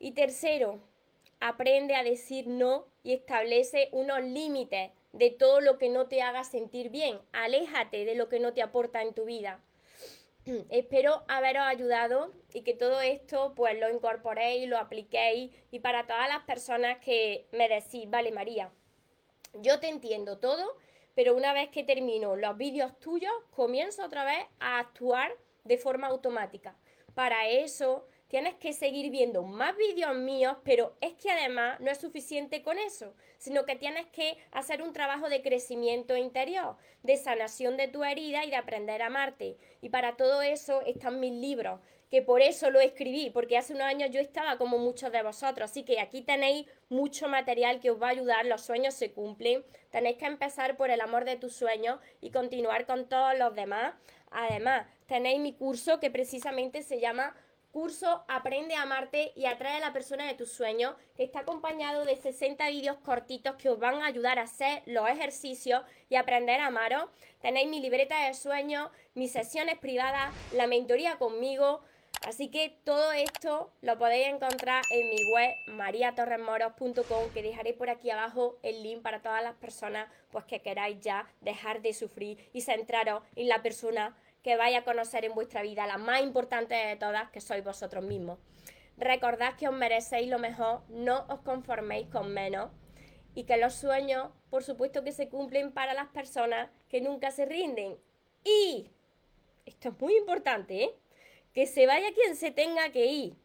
Y 0.01 0.13
tercero, 0.13 0.81
aprende 1.39 1.95
a 1.95 2.03
decir 2.03 2.49
no 2.49 2.87
y 3.05 3.13
establece 3.13 3.89
unos 3.93 4.21
límites 4.21 4.91
de 5.13 5.31
todo 5.31 5.61
lo 5.61 5.79
que 5.79 5.91
no 5.91 6.09
te 6.09 6.23
haga 6.23 6.43
sentir 6.43 6.91
bien. 6.91 7.21
Aléjate 7.31 8.05
de 8.05 8.17
lo 8.17 8.29
que 8.29 8.41
no 8.41 8.53
te 8.53 8.63
aporta 8.63 9.01
en 9.03 9.15
tu 9.15 9.27
vida. 9.27 9.61
Espero 10.71 11.23
haberos 11.29 11.63
ayudado 11.63 12.33
y 12.53 12.63
que 12.63 12.75
todo 12.75 13.01
esto 13.01 13.55
pues 13.55 13.79
lo 13.79 13.91
incorporéis, 13.91 14.69
lo 14.69 14.79
apliquéis 14.79 15.53
y 15.71 15.81
para 15.81 16.07
todas 16.07 16.29
las 16.29 16.43
personas 16.45 16.99
que 16.99 17.47
me 17.53 17.69
decís, 17.69 18.09
vale 18.09 18.33
María, 18.33 18.71
yo 19.55 19.79
te 19.81 19.89
entiendo 19.89 20.39
todo, 20.39 20.77
pero 21.15 21.35
una 21.35 21.53
vez 21.53 21.69
que 21.69 21.85
termino 21.85 22.37
los 22.37 22.57
vídeos 22.57 22.99
tuyos, 22.99 23.33
comienzo 23.51 24.05
otra 24.05 24.25
vez 24.25 24.47
a 24.61 24.79
actuar 24.79 25.33
de 25.65 25.79
forma 25.79 26.09
automática. 26.09 26.77
Para 27.15 27.49
eso 27.49 28.07
tienes 28.33 28.55
que 28.55 28.73
seguir 28.73 29.11
viendo 29.11 29.43
más 29.43 29.77
vídeos 29.77 30.17
míos, 30.17 30.57
pero 30.65 30.97
es 31.03 31.13
que 31.17 31.31
además 31.31 31.79
no 31.81 31.91
es 31.91 31.99
suficiente 31.99 32.63
con 32.63 32.79
eso, 32.79 33.13
sino 33.37 33.67
que 33.67 33.77
tienes 33.77 34.07
que 34.07 34.39
hacer 34.53 34.81
un 34.81 34.95
trabajo 34.95 35.29
de 35.29 35.43
crecimiento 35.43 36.17
interior, 36.17 36.79
de 37.03 37.19
sanación 37.19 37.77
de 37.77 37.89
tu 37.89 38.05
herida 38.05 38.43
y 38.47 38.51
de 38.51 38.57
aprender 38.57 39.03
a 39.03 39.09
amarte. 39.09 39.59
Y 39.83 39.91
para 39.91 40.17
todo 40.17 40.41
eso 40.41 40.81
están 40.87 41.21
mis 41.21 41.35
libros, 41.35 41.79
que 42.11 42.23
por 42.23 42.41
eso 42.41 42.71
lo 42.71 42.81
escribí, 42.81 43.29
porque 43.29 43.59
hace 43.59 43.75
unos 43.75 43.87
años 43.87 44.09
yo 44.11 44.21
estaba 44.21 44.57
como 44.57 44.79
muchos 44.79 45.13
de 45.13 45.23
vosotros, 45.23 45.71
así 45.71 45.83
que 45.83 46.01
aquí 46.01 46.23
tenéis 46.23 46.67
mucho 46.89 47.29
material 47.29 47.81
que 47.81 47.91
os 47.91 48.01
va 48.01 48.07
a 48.07 48.13
ayudar, 48.13 48.47
los 48.47 48.63
sueños 48.63 48.95
se 48.95 49.13
cumplen, 49.13 49.63
tenéis 49.91 50.17
que 50.17 50.25
empezar 50.25 50.79
por 50.79 50.89
el 50.89 51.03
amor 51.03 51.27
de 51.27 51.37
tus 51.37 51.55
sueños 51.55 52.01
y 52.23 52.31
continuar 52.31 52.87
con 52.87 53.11
todos 53.11 53.39
los 53.39 53.55
demás. 53.55 53.93
Además, 54.31 54.87
tenéis 55.05 55.39
mi 55.39 55.53
curso 55.53 56.01
que 56.01 56.11
precisamente 56.11 56.83
se 56.83 56.99
llama 56.99 57.37
curso 57.73 58.25
Aprende 58.29 58.75
a 58.75 58.83
amarte 58.83 59.33
y 59.35 59.47
atrae 59.47 59.79
a 59.79 59.81
la 59.81 59.93
persona 59.93 60.27
de 60.27 60.35
tus 60.35 60.53
sueños, 60.53 60.95
que 61.17 61.25
está 61.25 61.41
acompañado 61.41 62.05
de 62.05 62.17
60 62.17 62.69
vídeos 62.69 62.99
cortitos 62.99 63.57
que 63.57 63.71
os 63.71 63.79
van 63.79 64.03
a 64.03 64.07
ayudar 64.07 64.39
a 64.39 64.43
hacer 64.43 64.83
los 64.87 65.09
ejercicios 65.09 65.83
y 66.09 66.17
aprender 66.17 66.61
a 66.61 66.67
amaros. 66.67 67.11
Tenéis 67.41 67.69
mi 67.69 67.81
libreta 67.81 68.27
de 68.27 68.35
sueños, 68.35 68.91
mis 69.15 69.33
sesiones 69.33 69.79
privadas, 69.79 70.33
la 70.53 70.67
mentoría 70.67 71.19
conmigo. 71.19 71.83
Así 72.27 72.49
que 72.49 72.79
todo 72.85 73.11
esto 73.11 73.73
lo 73.81 73.99
podéis 73.99 74.29
encontrar 74.29 74.85
en 74.91 75.09
mi 75.09 75.25
web 75.33 75.51
mariatorresmoros.com 75.67 77.31
que 77.35 77.43
dejaré 77.43 77.75
por 77.75 77.91
aquí 77.91 78.11
abajo 78.11 78.59
el 78.63 78.83
link 78.83 79.03
para 79.03 79.23
todas 79.23 79.43
las 79.43 79.55
personas 79.55 80.09
pues 80.31 80.45
que 80.45 80.61
queráis 80.61 81.01
ya 81.01 81.27
dejar 81.41 81.83
de 81.83 81.93
sufrir 81.95 82.39
y 82.53 82.61
centraros 82.61 83.25
en 83.35 83.49
la 83.49 83.61
persona 83.61 84.17
que 84.43 84.57
vaya 84.57 84.81
a 84.81 84.85
conocer 84.85 85.25
en 85.25 85.35
vuestra 85.35 85.63
vida, 85.63 85.87
la 85.87 85.99
más 85.99 86.23
importante 86.23 86.75
de 86.75 86.97
todas, 86.97 87.31
que 87.31 87.41
sois 87.41 87.65
vosotros 87.65 88.05
mismos. 88.05 88.39
Recordad 88.97 89.57
que 89.57 89.69
os 89.69 89.75
merecéis 89.75 90.29
lo 90.29 90.39
mejor, 90.39 90.83
no 90.89 91.25
os 91.29 91.41
conforméis 91.41 92.09
con 92.09 92.33
menos 92.33 92.71
y 93.35 93.45
que 93.45 93.57
los 93.57 93.75
sueños, 93.75 94.31
por 94.51 94.63
supuesto 94.63 95.03
que 95.03 95.13
se 95.13 95.29
cumplen 95.29 95.73
para 95.73 95.95
las 95.95 96.09
personas 96.09 96.71
que 96.89 97.01
nunca 97.01 97.31
se 97.31 97.47
rinden. 97.47 97.97
Y, 98.45 98.91
esto 99.65 99.91
es 99.91 100.01
muy 100.01 100.17
importante, 100.17 100.85
¿eh? 100.85 100.95
que 101.55 101.67
se 101.67 101.87
vaya 101.87 102.13
quien 102.13 102.37
se 102.37 102.51
tenga 102.51 102.91
que 102.91 103.07
ir 103.07 103.37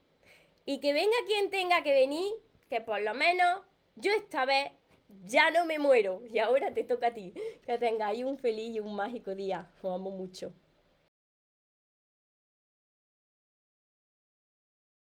y 0.65 0.79
que 0.79 0.93
venga 0.93 1.15
quien 1.27 1.49
tenga 1.49 1.83
que 1.83 1.93
venir, 1.93 2.31
que 2.69 2.81
por 2.81 3.01
lo 3.01 3.13
menos 3.13 3.61
yo 3.95 4.11
esta 4.11 4.45
vez 4.45 4.71
ya 5.25 5.51
no 5.51 5.65
me 5.65 5.79
muero 5.79 6.21
y 6.29 6.39
ahora 6.39 6.73
te 6.73 6.83
toca 6.83 7.07
a 7.07 7.13
ti. 7.13 7.33
Que 7.65 7.77
tengáis 7.77 8.23
un 8.25 8.37
feliz 8.37 8.75
y 8.75 8.79
un 8.79 8.95
mágico 8.95 9.35
día. 9.35 9.69
Os 9.81 9.93
amo 9.93 10.11
mucho. 10.11 10.53